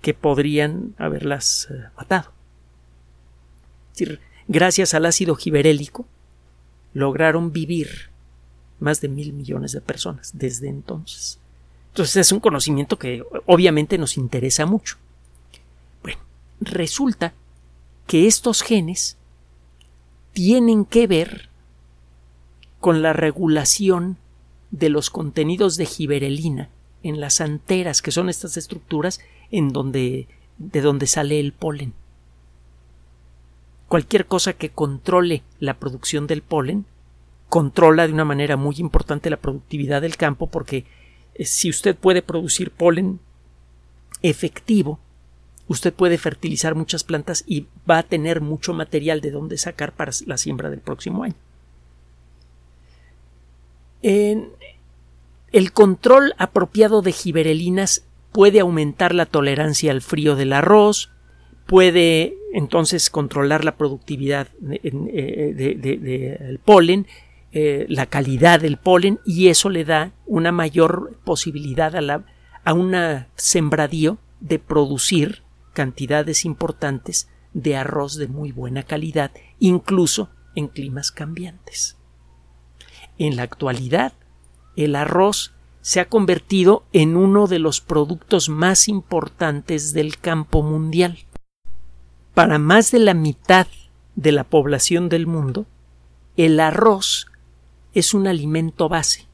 que 0.00 0.14
podrían 0.14 0.94
haberlas 0.98 1.68
matado. 1.96 2.32
gracias 4.48 4.94
al 4.94 5.06
ácido 5.06 5.36
giberélico 5.36 6.06
lograron 6.92 7.52
vivir 7.52 8.10
más 8.80 9.00
de 9.00 9.08
mil 9.08 9.32
millones 9.32 9.72
de 9.72 9.80
personas 9.80 10.32
desde 10.34 10.68
entonces. 10.68 11.38
Entonces 11.92 12.16
es 12.16 12.32
un 12.32 12.40
conocimiento 12.40 12.98
que 12.98 13.22
obviamente 13.46 13.98
nos 13.98 14.16
interesa 14.16 14.66
mucho. 14.66 14.96
Bueno, 16.02 16.20
resulta 16.60 17.32
que 18.06 18.26
estos 18.26 18.62
genes 18.62 19.16
tienen 20.32 20.84
que 20.84 21.06
ver 21.06 21.51
con 22.82 23.00
la 23.00 23.14
regulación 23.14 24.18
de 24.72 24.90
los 24.90 25.08
contenidos 25.08 25.78
de 25.78 25.86
giberelina 25.86 26.68
en 27.02 27.20
las 27.20 27.40
anteras, 27.40 28.02
que 28.02 28.10
son 28.10 28.28
estas 28.28 28.58
estructuras 28.58 29.20
en 29.50 29.70
donde 29.70 30.26
de 30.58 30.80
donde 30.80 31.06
sale 31.06 31.40
el 31.40 31.52
polen. 31.52 31.94
Cualquier 33.88 34.26
cosa 34.26 34.52
que 34.54 34.70
controle 34.70 35.42
la 35.60 35.74
producción 35.74 36.26
del 36.26 36.42
polen 36.42 36.84
controla 37.48 38.06
de 38.06 38.12
una 38.12 38.24
manera 38.24 38.56
muy 38.56 38.76
importante 38.78 39.30
la 39.30 39.36
productividad 39.36 40.02
del 40.02 40.16
campo 40.16 40.48
porque 40.48 40.84
eh, 41.34 41.44
si 41.44 41.70
usted 41.70 41.96
puede 41.96 42.22
producir 42.22 42.72
polen 42.72 43.20
efectivo, 44.22 44.98
usted 45.68 45.94
puede 45.94 46.18
fertilizar 46.18 46.74
muchas 46.74 47.04
plantas 47.04 47.44
y 47.46 47.68
va 47.88 47.98
a 47.98 48.02
tener 48.02 48.40
mucho 48.40 48.72
material 48.72 49.20
de 49.20 49.30
donde 49.30 49.56
sacar 49.56 49.92
para 49.92 50.12
la 50.26 50.36
siembra 50.36 50.68
del 50.68 50.80
próximo 50.80 51.22
año. 51.22 51.36
El 54.02 55.72
control 55.72 56.34
apropiado 56.38 57.02
de 57.02 57.12
giberelinas 57.12 58.04
puede 58.32 58.60
aumentar 58.60 59.14
la 59.14 59.26
tolerancia 59.26 59.92
al 59.92 60.02
frío 60.02 60.36
del 60.36 60.52
arroz, 60.52 61.10
puede 61.66 62.36
entonces 62.52 63.10
controlar 63.10 63.64
la 63.64 63.76
productividad 63.76 64.48
del 64.58 65.80
polen 66.64 67.06
eh, 67.54 67.84
la 67.90 68.06
calidad 68.06 68.60
del 68.60 68.78
polen 68.78 69.20
y 69.26 69.48
eso 69.48 69.68
le 69.68 69.84
da 69.84 70.12
una 70.24 70.52
mayor 70.52 71.18
posibilidad 71.22 71.94
a, 71.94 72.00
la, 72.00 72.24
a 72.64 73.26
sembradío 73.36 74.16
de 74.40 74.58
producir 74.58 75.42
cantidades 75.74 76.46
importantes 76.46 77.28
de 77.52 77.76
arroz 77.76 78.16
de 78.16 78.26
muy 78.26 78.52
buena 78.52 78.84
calidad, 78.84 79.32
incluso 79.58 80.30
en 80.54 80.68
climas 80.68 81.12
cambiantes. 81.12 81.98
En 83.18 83.36
la 83.36 83.42
actualidad, 83.42 84.12
el 84.76 84.96
arroz 84.96 85.52
se 85.80 86.00
ha 86.00 86.08
convertido 86.08 86.84
en 86.92 87.16
uno 87.16 87.46
de 87.46 87.58
los 87.58 87.80
productos 87.80 88.48
más 88.48 88.88
importantes 88.88 89.92
del 89.92 90.18
campo 90.18 90.62
mundial. 90.62 91.18
Para 92.34 92.58
más 92.58 92.90
de 92.90 93.00
la 93.00 93.14
mitad 93.14 93.66
de 94.14 94.32
la 94.32 94.44
población 94.44 95.08
del 95.08 95.26
mundo, 95.26 95.66
el 96.36 96.60
arroz 96.60 97.26
es 97.94 98.14
un 98.14 98.26
alimento 98.26 98.88
base. 98.88 99.26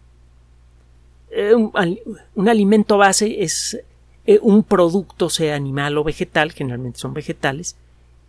Eh, 1.31 1.55
un, 1.55 2.49
alimento 2.49 2.97
base 2.97 3.43
es 3.43 3.79
eh, 4.27 4.39
un 4.43 4.63
producto, 4.63 5.29
sea 5.31 5.55
animal 5.55 5.99
o 5.99 6.05
vegetal, 6.05 6.53
generalmente 6.53 6.99
son 6.99 7.15
vegetales, 7.15 7.77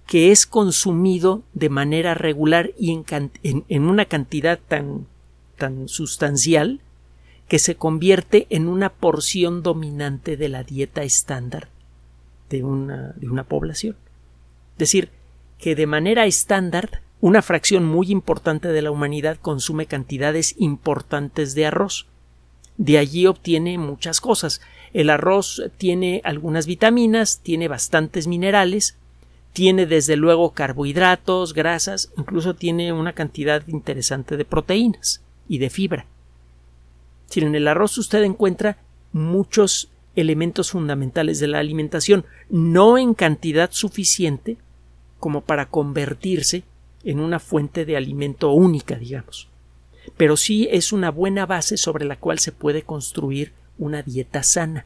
que 0.06 0.32
es 0.32 0.46
consumido 0.46 1.44
de 1.54 1.70
manera 1.70 2.14
regular 2.14 2.72
y 2.78 2.92
en, 3.44 3.84
una 3.84 4.06
cantidad 4.06 4.60
tan, 4.68 5.06
tan 5.60 5.88
sustancial 5.88 6.82
que 7.50 7.60
se 7.60 7.76
convierte 7.76 8.48
en 8.50 8.68
una 8.68 8.90
porción 8.90 9.64
dominante 9.64 10.38
de 10.38 10.50
la 10.50 10.64
dieta 10.64 11.04
estándar 11.04 11.68
de 12.50 12.64
una, 12.64 13.14
de 13.18 13.28
una 13.28 13.44
población. 13.44 13.98
Es 14.74 14.78
decir, 14.78 15.10
que 15.58 15.76
de 15.76 15.88
manera 15.88 16.26
estándar 16.26 17.02
una 17.22 17.42
fracción 17.42 17.84
muy 17.84 18.12
importante 18.12 18.70
de 18.70 18.82
la 18.82 18.92
humanidad 18.92 19.38
consume 19.42 19.88
cantidades 19.88 20.56
importantes 20.58 21.54
de 21.56 21.66
arroz. 21.66 22.06
De 22.78 22.98
allí 22.98 23.26
obtiene 23.26 23.78
muchas 23.78 24.22
cosas. 24.22 24.62
El 24.94 25.10
arroz 25.10 25.62
tiene 25.78 26.22
algunas 26.24 26.66
vitaminas, 26.66 27.42
tiene 27.42 27.68
bastantes 27.68 28.28
minerales, 28.28 28.96
tiene 29.54 29.86
desde 29.88 30.16
luego 30.16 30.52
carbohidratos, 30.52 31.54
grasas, 31.54 32.12
incluso 32.16 32.54
tiene 32.54 32.94
una 32.94 33.14
cantidad 33.14 33.68
interesante 33.68 34.38
de 34.38 34.46
proteínas 34.46 35.22
y 35.50 35.58
de 35.58 35.70
fibra. 35.70 36.06
Si 37.30 37.42
en 37.42 37.54
el 37.54 37.68
arroz 37.68 37.98
usted 37.98 38.24
encuentra 38.24 38.78
muchos 39.12 39.90
elementos 40.16 40.72
fundamentales 40.72 41.40
de 41.40 41.48
la 41.48 41.60
alimentación, 41.60 42.26
no 42.50 42.98
en 42.98 43.14
cantidad 43.14 43.70
suficiente 43.72 44.58
como 45.20 45.42
para 45.42 45.68
convertirse 45.68 46.64
en 47.04 47.20
una 47.20 47.40
fuente 47.40 47.86
de 47.86 47.98
alimento 47.98 48.52
única, 48.52 48.96
digamos. 48.96 49.48
Pero 50.18 50.38
sí 50.38 50.68
es 50.72 50.92
una 50.92 51.12
buena 51.12 51.46
base 51.46 51.78
sobre 51.78 52.06
la 52.06 52.16
cual 52.16 52.40
se 52.40 52.52
puede 52.52 52.84
construir 52.84 53.52
una 53.78 54.02
dieta 54.02 54.44
sana. 54.44 54.86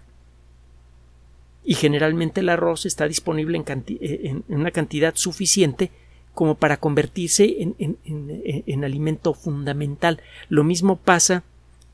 Y 1.63 1.75
generalmente 1.75 2.41
el 2.41 2.49
arroz 2.49 2.85
está 2.85 3.07
disponible 3.07 3.57
en, 3.57 3.85
eh, 3.87 4.41
una 4.49 4.71
cantidad 4.71 5.15
suficiente 5.15 5.91
como 6.33 6.55
para 6.55 6.77
convertirse 6.77 7.57
en, 7.59 8.83
alimento 8.83 9.33
fundamental. 9.33 10.21
Lo 10.49 10.63
mismo 10.63 10.97
pasa 10.97 11.43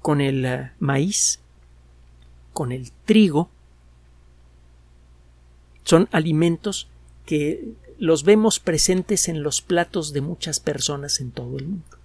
con 0.02 0.22
el 0.22 0.46
eh, 0.46 0.72
maíz, 0.80 1.40
con 2.54 2.72
el 2.72 2.92
trigo. 3.06 3.50
Son 5.84 6.08
alimentos 6.12 6.88
que 7.26 7.74
los 7.98 8.24
vemos 8.24 8.60
presentes 8.60 9.28
en 9.28 9.44
los 9.44 9.62
platos 9.62 10.14
de 10.14 10.22
muchas 10.22 10.60
personas 10.62 11.20
en 11.20 11.32
todo 11.32 11.58
el 11.58 11.68
mundo. 11.68 11.98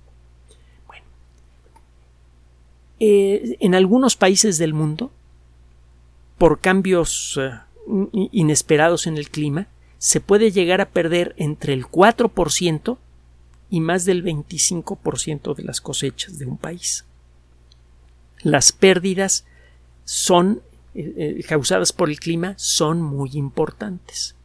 Bueno, 0.89 1.05
eh, 2.99 3.57
en 3.61 3.77
algunos 3.77 4.17
países 4.17 4.59
del 4.59 4.75
mundo, 4.75 5.13
por 6.37 6.61
cambios 6.61 7.39
eh, 7.41 7.53
inesperados 8.33 9.07
en 9.07 9.19
el 9.19 9.31
clima, 9.31 9.69
se 10.05 10.21
puede 10.21 10.53
llegar 10.53 10.83
a 10.83 10.91
perder 10.91 11.35
entre 11.39 11.73
el 11.73 11.87
4% 11.87 12.99
y 13.71 13.81
más 13.81 14.05
del 14.05 14.23
25% 14.23 15.55
de 15.55 15.63
las 15.63 15.81
cosechas 15.81 16.39
de 16.39 16.45
un 16.45 16.59
país. 16.59 17.07
Las 18.43 18.71
pérdidas 18.71 19.47
son 20.05 20.61
eh, 20.95 21.43
causadas 21.49 21.95
por 21.95 22.11
el 22.11 22.21
clima 22.21 22.53
son 22.59 23.01
muy 23.01 23.31
importantes. 23.33 24.37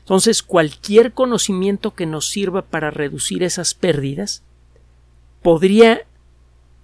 Entonces, 0.00 0.42
cualquier 0.42 1.14
conocimiento 1.14 1.94
que 1.94 2.04
nos 2.04 2.28
sirva 2.28 2.60
para 2.60 2.90
reducir 2.90 3.42
esas 3.42 3.72
pérdidas 3.72 4.42
podría, 5.40 6.02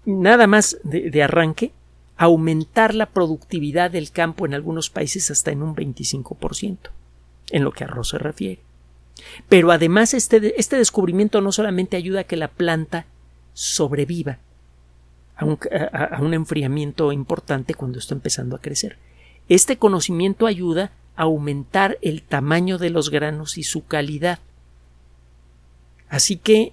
nada 0.07 0.47
más 0.47 0.79
de, 0.85 1.23
arranque, 1.23 1.75
aumentar 2.17 2.95
la 2.95 3.11
productividad 3.11 3.91
del 3.91 4.11
campo 4.11 4.47
en 4.47 4.55
algunos 4.55 4.89
países 4.89 5.31
hasta 5.31 5.51
en 5.51 5.63
un 5.63 5.77
25%, 5.77 6.79
en 7.51 7.65
lo 7.65 7.73
que 7.73 7.85
a 7.85 7.87
arroz 7.87 8.09
se 8.11 8.19
refiere. 8.19 8.61
Pero 9.49 9.73
además 9.73 10.15
este, 10.15 10.59
este 10.61 10.77
descubrimiento 10.77 11.41
no 11.41 11.53
solamente 11.53 11.97
ayuda 11.97 12.21
a 12.21 12.25
que 12.25 12.37
la 12.37 12.49
planta 12.49 13.07
sobreviva 13.55 14.39
a 15.37 15.45
un, 15.45 15.59
a 15.93 16.19
un 16.21 16.35
enfriamiento 16.35 17.13
importante 17.13 17.75
cuando 17.75 17.99
está 17.99 18.15
empezando 18.15 18.57
a 18.57 18.61
crecer. 18.61 18.99
Este 19.49 19.79
conocimiento 19.79 20.47
ayuda 20.47 20.93
a 21.17 21.23
aumentar 21.23 21.99
el 22.03 22.23
tamaño 22.23 22.79
de 22.79 22.91
los 22.91 23.11
granos 23.11 23.59
y 23.59 23.63
su 23.63 23.87
calidad. 23.87 24.39
Así 26.09 26.37
que 26.37 26.73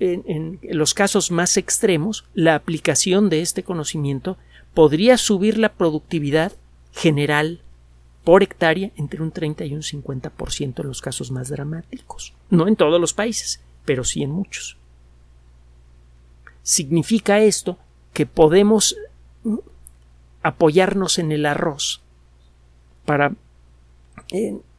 en, 0.00 0.58
los 0.62 0.94
casos 0.94 1.30
más 1.30 1.56
extremos, 1.56 2.24
la 2.34 2.54
aplicación 2.54 3.28
de 3.28 3.42
este 3.42 3.62
conocimiento 3.62 4.38
podría 4.74 5.18
subir 5.18 5.58
la 5.58 5.72
productividad 5.74 6.52
general 6.92 7.60
por 8.24 8.42
hectárea 8.42 8.90
entre 8.96 9.22
un 9.22 9.32
30 9.32 9.64
y 9.64 9.74
un 9.74 9.82
50% 9.82 10.80
en 10.80 10.86
los 10.86 11.00
casos 11.00 11.30
más 11.30 11.48
dramáticos. 11.48 12.34
No 12.50 12.68
en 12.68 12.76
todos 12.76 13.00
los 13.00 13.14
países, 13.14 13.60
pero 13.84 14.04
sí 14.04 14.22
en 14.22 14.30
muchos. 14.30 14.76
Significa 16.62 17.40
esto 17.40 17.78
que 18.12 18.26
podemos 18.26 18.96
apoyarnos 20.42 21.18
en 21.18 21.32
el 21.32 21.46
arroz 21.46 22.02
para 23.04 23.34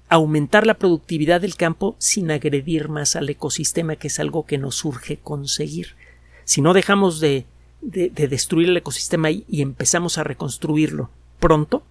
aumentar 0.10 0.68
la 0.68 0.76
productividad 0.76 1.42
del 1.42 1.56
campo 1.56 1.96
sin 1.98 2.32
agredir 2.32 2.90
más 2.90 3.16
al 3.16 3.30
ecosistema, 3.30 3.96
que 3.96 4.08
es 4.08 4.20
algo 4.20 4.46
que 4.46 4.58
nos 4.58 4.86
urge 4.86 5.18
conseguir. 5.18 5.96
Si 6.44 6.62
no 6.62 6.74
dejamos 6.74 7.20
de, 7.20 7.46
destruir 7.82 8.70
el 8.70 8.78
ecosistema 8.78 9.32
y 9.32 9.62
empezamos 9.62 10.18
a 10.18 10.24
reconstruirlo 10.24 11.10
pronto, 11.40 11.84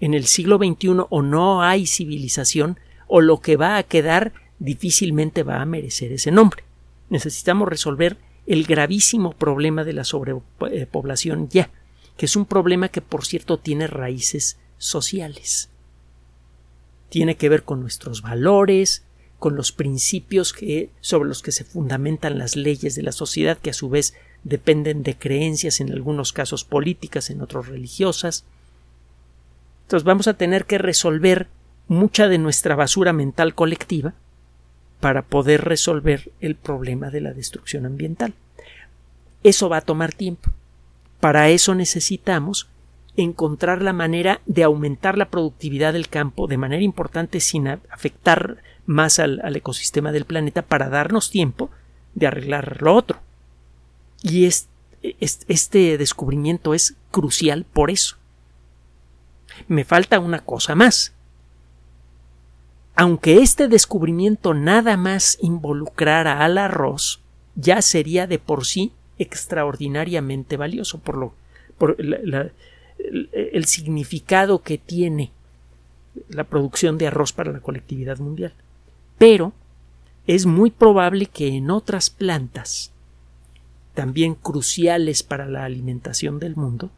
en 0.00 0.14
el 0.14 0.26
siglo 0.26 0.58
XXI 0.58 1.06
o 1.08 1.22
no 1.22 1.62
hay 1.62 1.86
civilización 1.86 2.78
o 3.06 3.20
lo 3.20 3.40
que 3.40 3.56
va 3.56 3.76
a 3.76 3.82
quedar 3.82 4.32
difícilmente 4.58 5.42
va 5.42 5.60
a 5.60 5.66
merecer 5.66 6.12
ese 6.12 6.30
nombre. 6.30 6.64
Necesitamos 7.10 7.68
resolver 7.68 8.16
el 8.46 8.64
gravísimo 8.64 9.32
problema 9.32 9.84
de 9.84 9.92
la 9.92 10.04
sobrepoblación 10.04 11.48
ya, 11.48 11.70
que 12.16 12.26
es 12.26 12.36
un 12.36 12.46
problema 12.46 12.88
que 12.88 13.00
por 13.00 13.24
cierto 13.24 13.58
tiene 13.58 13.86
raíces 13.86 14.58
sociales 14.78 15.70
tiene 17.08 17.36
que 17.36 17.48
ver 17.48 17.64
con 17.64 17.80
nuestros 17.80 18.22
valores, 18.22 19.02
con 19.38 19.56
los 19.56 19.72
principios 19.72 20.52
que, 20.52 20.90
sobre 21.00 21.28
los 21.28 21.42
que 21.42 21.52
se 21.52 21.64
fundamentan 21.64 22.38
las 22.38 22.56
leyes 22.56 22.94
de 22.94 23.02
la 23.02 23.12
sociedad, 23.12 23.58
que 23.58 23.70
a 23.70 23.74
su 23.74 23.88
vez 23.88 24.14
dependen 24.44 25.02
de 25.02 25.16
creencias, 25.16 25.80
en 25.80 25.92
algunos 25.92 26.32
casos 26.32 26.64
políticas, 26.64 27.30
en 27.30 27.40
otros 27.40 27.68
religiosas. 27.68 28.44
Entonces 29.88 30.04
vamos 30.04 30.28
a 30.28 30.34
tener 30.34 30.66
que 30.66 30.76
resolver 30.76 31.48
mucha 31.86 32.28
de 32.28 32.36
nuestra 32.36 32.76
basura 32.76 33.14
mental 33.14 33.54
colectiva 33.54 34.12
para 35.00 35.22
poder 35.22 35.64
resolver 35.64 36.30
el 36.40 36.56
problema 36.56 37.08
de 37.08 37.22
la 37.22 37.32
destrucción 37.32 37.86
ambiental. 37.86 38.34
Eso 39.42 39.70
va 39.70 39.78
a 39.78 39.80
tomar 39.80 40.12
tiempo. 40.12 40.50
Para 41.20 41.48
eso 41.48 41.74
necesitamos 41.74 42.68
encontrar 43.16 43.80
la 43.80 43.94
manera 43.94 44.42
de 44.44 44.62
aumentar 44.62 45.16
la 45.16 45.30
productividad 45.30 45.94
del 45.94 46.10
campo 46.10 46.48
de 46.48 46.58
manera 46.58 46.82
importante 46.82 47.40
sin 47.40 47.66
afectar 47.66 48.58
más 48.84 49.18
al, 49.18 49.40
ecosistema 49.56 50.12
del 50.12 50.26
planeta 50.26 50.60
para 50.60 50.90
darnos 50.90 51.30
tiempo 51.30 51.70
de 52.14 52.26
arreglar 52.26 52.82
lo 52.82 52.94
otro. 52.94 53.20
Y 54.22 54.44
este 54.44 55.96
descubrimiento 55.96 56.74
es 56.74 56.94
crucial 57.10 57.64
por 57.64 57.90
eso. 57.90 58.18
Me 59.66 59.84
falta 59.84 60.20
una 60.20 60.40
cosa 60.40 60.74
más. 60.74 61.12
Aunque 62.94 63.42
este 63.42 63.68
descubrimiento 63.68 64.54
nada 64.54 64.96
más 64.96 65.38
involucrara 65.40 66.44
al 66.44 66.58
arroz, 66.58 67.20
ya 67.54 67.82
sería 67.82 68.26
de 68.26 68.38
por 68.38 68.64
sí 68.64 68.92
extraordinariamente 69.18 70.56
valioso 70.56 70.98
por 70.98 71.16
lo 71.16 71.34
por 71.78 71.96
el, 71.98 73.64
significado 73.66 74.62
que 74.62 74.78
tiene 74.78 75.30
la 76.28 76.44
producción 76.44 76.98
de 76.98 77.06
arroz 77.06 77.32
para 77.32 77.52
la 77.52 77.60
colectividad 77.60 78.18
mundial. 78.18 78.52
Pero 79.16 79.52
es 80.26 80.44
muy 80.44 80.70
probable 80.70 81.26
que 81.26 81.48
en 81.48 81.70
otras 81.70 82.10
plantas, 82.10 82.90
también 83.94 84.34
cruciales 84.34 85.22
para 85.22 85.46
la 85.46 85.64
alimentación 85.64 86.40
del 86.40 86.56
mundo, 86.56 86.90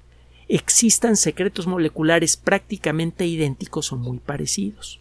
existan 0.50 1.16
secretos 1.16 1.66
moleculares 1.66 2.36
prácticamente 2.36 3.26
idénticos 3.26 3.92
o 3.92 3.96
muy 3.96 4.18
parecidos. 4.18 5.00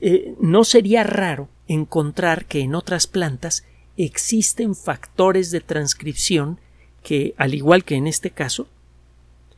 Eh, 0.00 0.34
no 0.40 0.64
sería 0.64 1.02
raro 1.02 1.48
encontrar 1.66 2.46
que 2.46 2.60
en 2.60 2.74
otras 2.74 3.06
plantas 3.06 3.64
existen 3.96 4.74
factores 4.74 5.50
de 5.50 5.60
transcripción 5.60 6.60
que, 7.02 7.34
al 7.36 7.54
igual 7.54 7.84
que 7.84 7.96
en 7.96 8.06
este 8.06 8.30
caso, 8.30 8.68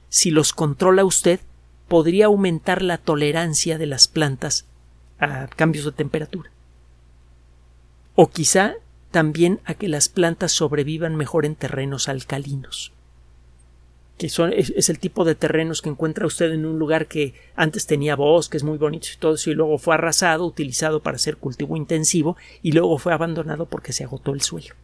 si 0.09 0.31
los 0.31 0.53
controla 0.53 1.05
usted, 1.05 1.39
podría 1.87 2.27
aumentar 2.27 2.83
la 2.83 2.99
tolerancia 2.99 3.77
de 3.77 3.87
las 3.87 4.09
plantas 4.09 4.65
a 5.19 5.49
cambios 5.49 5.85
de 5.85 5.93
temperatura. 5.93 6.51
O 8.15 8.29
quizá 8.31 8.75
también 9.11 9.61
a 9.65 9.75
que 9.75 9.89
las 9.89 10.09
plantas 10.09 10.53
sobrevivan 10.53 11.17
mejor 11.17 11.47
en 11.47 11.57
terrenos 11.57 12.09
alcalinos 12.09 12.93
que 14.21 14.29
son, 14.29 14.53
es, 14.53 14.91
el 14.91 14.99
tipo 14.99 15.25
de 15.25 15.35
terrenos 15.35 15.81
que 15.81 15.89
encuentra 15.89 16.27
usted 16.27 16.53
en 16.53 16.67
un 16.67 16.79
lugar 16.79 17.07
que 17.07 17.33
antes 17.57 17.87
tenía 17.87 18.17
bosques 18.17 18.63
muy 18.63 18.77
bonitos 18.77 19.15
y 19.15 19.17
todo 19.17 19.37
eso 19.37 19.51
y 19.51 19.55
luego 19.55 19.79
fue 19.79 19.95
arrasado, 19.95 20.45
utilizado 20.45 21.01
para 21.01 21.15
hacer 21.15 21.39
cultivo 21.39 21.75
intensivo 21.75 22.37
y 22.61 22.73
luego 22.73 22.99
fue 22.99 23.15
abandonado 23.15 23.65
porque 23.65 23.95
se 23.95 24.05
agotó 24.05 24.35
el 24.35 24.43
suelo. 24.43 24.75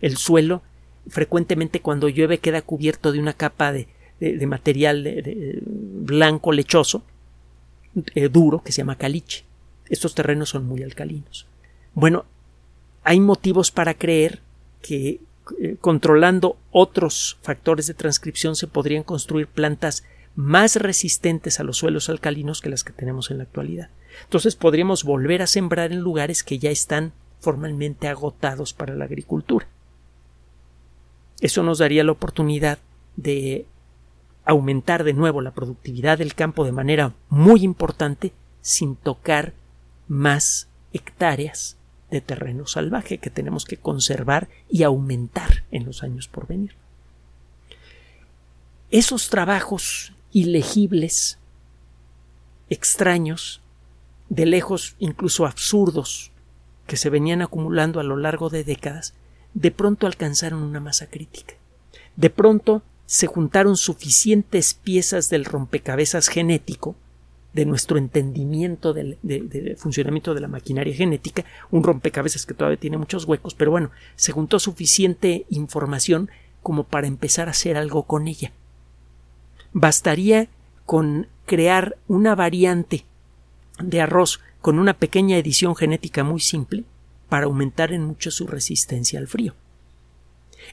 El 0.00 0.16
suelo 0.16 0.62
frecuentemente 1.08 1.80
cuando 1.80 2.08
llueve 2.08 2.38
queda 2.38 2.62
cubierto 2.62 3.10
de 3.10 3.18
una 3.18 3.32
capa 3.32 3.72
de, 3.72 3.88
material 4.46 5.24
blanco 5.66 6.52
lechoso, 6.52 7.02
eh, 8.14 8.28
duro, 8.28 8.62
que 8.62 8.70
se 8.70 8.82
llama 8.82 8.94
caliche. 8.94 9.44
Estos 9.88 10.14
terrenos 10.14 10.50
son 10.50 10.66
muy 10.66 10.84
alcalinos. 10.84 11.48
Bueno, 11.94 12.26
hay 13.08 13.20
motivos 13.20 13.70
para 13.70 13.94
creer 13.94 14.42
que 14.82 15.22
eh, 15.62 15.76
controlando 15.80 16.58
otros 16.70 17.38
factores 17.40 17.86
de 17.86 17.94
transcripción 17.94 18.54
se 18.54 18.66
podrían 18.66 19.02
construir 19.02 19.46
plantas 19.46 20.04
más 20.34 20.76
resistentes 20.76 21.58
a 21.58 21.62
los 21.62 21.78
suelos 21.78 22.10
alcalinos 22.10 22.60
que 22.60 22.68
las 22.68 22.84
que 22.84 22.92
tenemos 22.92 23.30
en 23.30 23.38
la 23.38 23.44
actualidad. 23.44 23.88
Entonces 24.24 24.56
podríamos 24.56 25.04
volver 25.04 25.40
a 25.40 25.46
sembrar 25.46 25.90
en 25.90 26.00
lugares 26.00 26.42
que 26.42 26.58
ya 26.58 26.70
están 26.70 27.14
formalmente 27.40 28.08
agotados 28.08 28.74
para 28.74 28.94
la 28.94 29.06
agricultura. 29.06 29.66
Eso 31.40 31.62
nos 31.62 31.78
daría 31.78 32.04
la 32.04 32.12
oportunidad 32.12 32.78
de 33.16 33.64
aumentar 34.44 35.02
de 35.02 35.14
nuevo 35.14 35.40
la 35.40 35.54
productividad 35.54 36.18
del 36.18 36.34
campo 36.34 36.62
de 36.66 36.72
manera 36.72 37.14
muy 37.30 37.62
importante 37.62 38.34
sin 38.60 38.96
tocar 38.96 39.54
más 40.08 40.68
hectáreas 40.92 41.77
de 42.10 42.20
terreno 42.20 42.66
salvaje 42.66 43.18
que 43.18 43.30
tenemos 43.30 43.64
que 43.64 43.76
conservar 43.76 44.48
y 44.70 44.82
aumentar 44.82 45.64
en 45.70 45.84
los 45.84 46.02
años 46.02 46.28
por 46.28 46.46
venir. 46.46 46.74
Esos 48.90 49.28
trabajos 49.28 50.12
ilegibles, 50.32 51.38
extraños, 52.70 53.60
de 54.28 54.46
lejos 54.46 54.96
incluso 54.98 55.46
absurdos, 55.46 56.30
que 56.86 56.96
se 56.96 57.10
venían 57.10 57.42
acumulando 57.42 58.00
a 58.00 58.02
lo 58.02 58.16
largo 58.16 58.48
de 58.48 58.64
décadas, 58.64 59.14
de 59.54 59.70
pronto 59.70 60.06
alcanzaron 60.06 60.62
una 60.62 60.80
masa 60.80 61.06
crítica. 61.06 61.54
De 62.16 62.30
pronto 62.30 62.82
se 63.06 63.26
juntaron 63.26 63.76
suficientes 63.76 64.74
piezas 64.74 65.30
del 65.30 65.44
rompecabezas 65.44 66.28
genético 66.28 66.96
de 67.58 67.66
nuestro 67.66 67.98
entendimiento 67.98 68.92
del, 68.92 69.18
funcionamiento 69.78 70.32
de 70.32 70.40
la 70.40 70.46
maquinaria 70.46 70.94
genética, 70.94 71.44
un 71.72 71.82
rompecabezas 71.82 72.46
que 72.46 72.54
todavía 72.54 72.78
tiene 72.78 72.98
muchos 72.98 73.24
huecos, 73.24 73.54
pero 73.54 73.72
bueno, 73.72 73.90
se 74.14 74.30
juntó 74.30 74.60
suficiente 74.60 75.44
información 75.50 76.30
como 76.62 76.84
para 76.84 77.08
empezar 77.08 77.48
a 77.48 77.50
hacer 77.50 77.76
algo 77.76 78.04
con 78.04 78.28
ella. 78.28 78.52
Bastaría 79.72 80.46
con 80.86 81.26
crear 81.46 81.96
una 82.06 82.36
variante 82.36 83.04
de 83.80 84.02
arroz 84.02 84.38
con 84.60 84.78
una 84.78 84.94
pequeña 84.94 85.36
edición 85.36 85.74
genética 85.74 86.22
muy 86.22 86.38
simple 86.38 86.84
para 87.28 87.46
aumentar 87.46 87.92
en 87.92 88.04
mucho 88.04 88.30
su 88.30 88.46
resistencia 88.46 89.18
al 89.18 89.26
frío. 89.26 89.56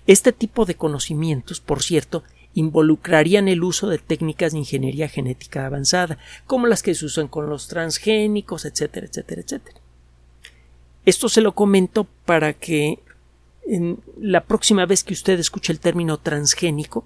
Este 0.06 0.32
tipo 0.32 0.66
de 0.66 0.76
conocimientos, 0.76 1.62
por 1.62 1.82
cierto, 1.82 2.24
involucrarían 2.56 3.48
el 3.48 3.64
uso 3.64 3.88
de 3.88 4.00
técnicas 4.00 4.54
de 4.54 4.60
ingeniería 4.60 5.08
genética 5.08 5.66
avanzada, 5.66 6.18
como 6.48 6.66
las 6.66 6.82
que 6.82 6.96
se 6.96 7.06
usan 7.06 7.28
con 7.28 7.50
los 7.50 7.68
transgénicos, 7.68 8.66
etcétera, 8.66 9.06
etcétera, 9.06 9.42
etcétera. 9.42 9.80
Esto 11.06 11.30
se 11.30 11.42
lo 11.42 11.54
comento 11.54 12.08
para 12.26 12.54
que 12.54 13.00
en 13.68 14.00
la 14.20 14.44
próxima 14.46 14.86
vez 14.86 15.04
que 15.04 15.14
usted 15.14 15.40
escuche 15.40 15.72
el 15.72 15.80
término 15.80 16.18
transgénico, 16.18 17.06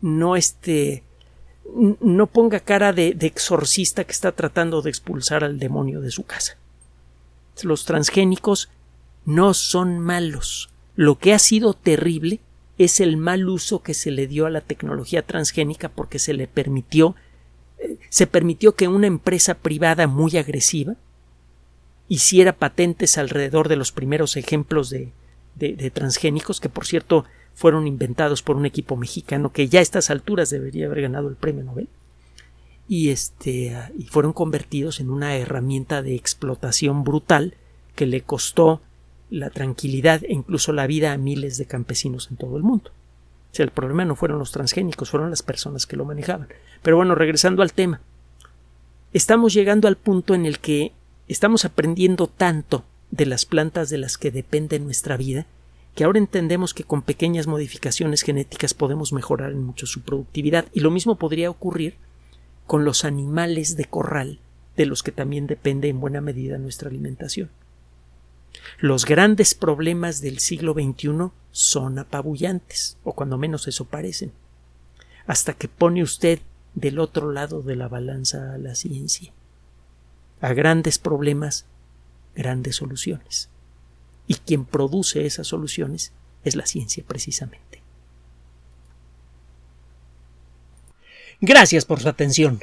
no 0.00 0.34
este 0.34 1.04
no 2.00 2.26
ponga 2.26 2.60
cara 2.60 2.92
de, 2.92 3.16
exorcista 3.20 4.04
que 4.04 4.12
está 4.12 4.32
tratando 4.32 4.82
de 4.82 4.90
expulsar 4.90 5.44
al 5.44 5.58
demonio 5.58 6.00
de 6.00 6.10
su 6.10 6.24
casa. 6.24 6.58
Los 7.62 7.84
transgénicos 7.84 8.68
no 9.24 9.54
son 9.54 9.98
malos. 9.98 10.70
Lo 10.94 11.18
que 11.18 11.32
ha 11.32 11.38
sido 11.38 11.72
terrible 11.72 12.40
es 12.78 13.00
el 13.00 13.16
mal 13.16 13.48
uso 13.48 13.82
que 13.82 13.94
se 13.94 14.10
le 14.10 14.26
dio 14.26 14.46
a 14.46 14.50
la 14.50 14.60
tecnología 14.60 15.22
transgénica 15.22 15.88
porque 15.88 16.18
se 16.18 16.34
le 16.34 16.48
permitió 16.48 17.14
eh, 17.78 17.98
se 18.08 18.26
permitió 18.26 18.74
que 18.74 18.88
una 18.88 19.06
empresa 19.06 19.54
privada 19.54 20.06
muy 20.06 20.36
agresiva 20.36 20.96
hiciera 22.08 22.52
patentes 22.52 23.18
alrededor 23.18 23.68
de 23.68 23.76
los 23.76 23.92
primeros 23.92 24.36
ejemplos 24.36 24.90
de, 24.90 25.12
de, 25.54 25.90
transgénicos, 25.90 26.60
que 26.60 26.68
por 26.68 26.86
cierto 26.86 27.24
fueron 27.54 27.86
inventados 27.86 28.42
por 28.42 28.56
un 28.56 28.66
equipo 28.66 28.96
mexicano 28.96 29.52
que 29.52 29.68
ya 29.68 29.78
a 29.78 29.82
estas 29.82 30.10
alturas 30.10 30.50
debería 30.50 30.86
haber 30.86 31.02
ganado 31.02 31.28
el 31.28 31.36
premio 31.36 31.64
Nobel, 31.64 31.88
y, 32.86 33.10
este, 33.10 33.74
y 33.98 34.04
fueron 34.04 34.32
convertidos 34.34 35.00
en 35.00 35.08
una 35.08 35.36
herramienta 35.36 36.02
de 36.02 36.14
explotación 36.14 37.02
brutal 37.04 37.54
que 37.94 38.06
le 38.06 38.20
costó 38.20 38.82
la 39.34 39.50
tranquilidad 39.50 40.22
e 40.24 40.32
incluso 40.32 40.72
la 40.72 40.86
vida 40.86 41.12
a 41.12 41.18
miles 41.18 41.58
de 41.58 41.66
campesinos 41.66 42.28
en 42.30 42.36
todo 42.36 42.56
el 42.56 42.62
mundo. 42.62 42.90
O 43.52 43.54
sea, 43.54 43.64
el 43.64 43.72
problema 43.72 44.04
no 44.04 44.16
fueron 44.16 44.38
los 44.38 44.52
transgénicos, 44.52 45.10
fueron 45.10 45.30
las 45.30 45.42
personas 45.42 45.86
que 45.86 45.96
lo 45.96 46.04
manejaban. 46.04 46.48
Pero 46.82 46.96
bueno, 46.96 47.14
regresando 47.14 47.62
al 47.62 47.72
tema. 47.72 48.00
Estamos 49.12 49.52
llegando 49.52 49.88
al 49.88 49.96
punto 49.96 50.34
en 50.34 50.46
el 50.46 50.58
que 50.58 50.92
estamos 51.28 51.64
aprendiendo 51.64 52.26
tanto 52.26 52.84
de 53.10 53.26
las 53.26 53.44
plantas 53.44 53.90
de 53.90 53.98
las 53.98 54.18
que 54.18 54.30
depende 54.30 54.78
nuestra 54.78 55.16
vida, 55.16 55.46
que 55.94 56.04
ahora 56.04 56.18
entendemos 56.18 56.74
que 56.74 56.84
con 56.84 57.02
pequeñas 57.02 57.46
modificaciones 57.46 58.22
genéticas 58.22 58.74
podemos 58.74 59.12
mejorar 59.12 59.52
en 59.52 59.62
mucho 59.62 59.86
su 59.86 60.02
productividad, 60.02 60.66
y 60.72 60.80
lo 60.80 60.90
mismo 60.90 61.16
podría 61.16 61.50
ocurrir 61.50 61.94
con 62.66 62.84
los 62.84 63.04
animales 63.04 63.76
de 63.76 63.84
corral, 63.84 64.40
de 64.76 64.86
los 64.86 65.02
que 65.02 65.12
también 65.12 65.46
depende 65.46 65.88
en 65.88 66.00
buena 66.00 66.20
medida 66.20 66.58
nuestra 66.58 66.88
alimentación. 66.88 67.50
Los 68.78 69.04
grandes 69.04 69.54
problemas 69.54 70.20
del 70.20 70.38
siglo 70.38 70.74
XXI 70.74 71.30
son 71.52 71.98
apabullantes, 71.98 72.96
o 73.04 73.14
cuando 73.14 73.38
menos 73.38 73.68
eso 73.68 73.84
parecen, 73.84 74.32
hasta 75.26 75.54
que 75.54 75.68
pone 75.68 76.02
usted 76.02 76.40
del 76.74 76.98
otro 76.98 77.32
lado 77.32 77.62
de 77.62 77.76
la 77.76 77.88
balanza 77.88 78.54
a 78.54 78.58
la 78.58 78.74
ciencia. 78.74 79.32
A 80.40 80.52
grandes 80.52 80.98
problemas 80.98 81.66
grandes 82.34 82.76
soluciones. 82.76 83.48
Y 84.26 84.34
quien 84.34 84.64
produce 84.64 85.26
esas 85.26 85.46
soluciones 85.46 86.12
es 86.44 86.56
la 86.56 86.66
ciencia 86.66 87.04
precisamente. 87.06 87.82
Gracias 91.40 91.84
por 91.84 92.00
su 92.00 92.08
atención. 92.08 92.62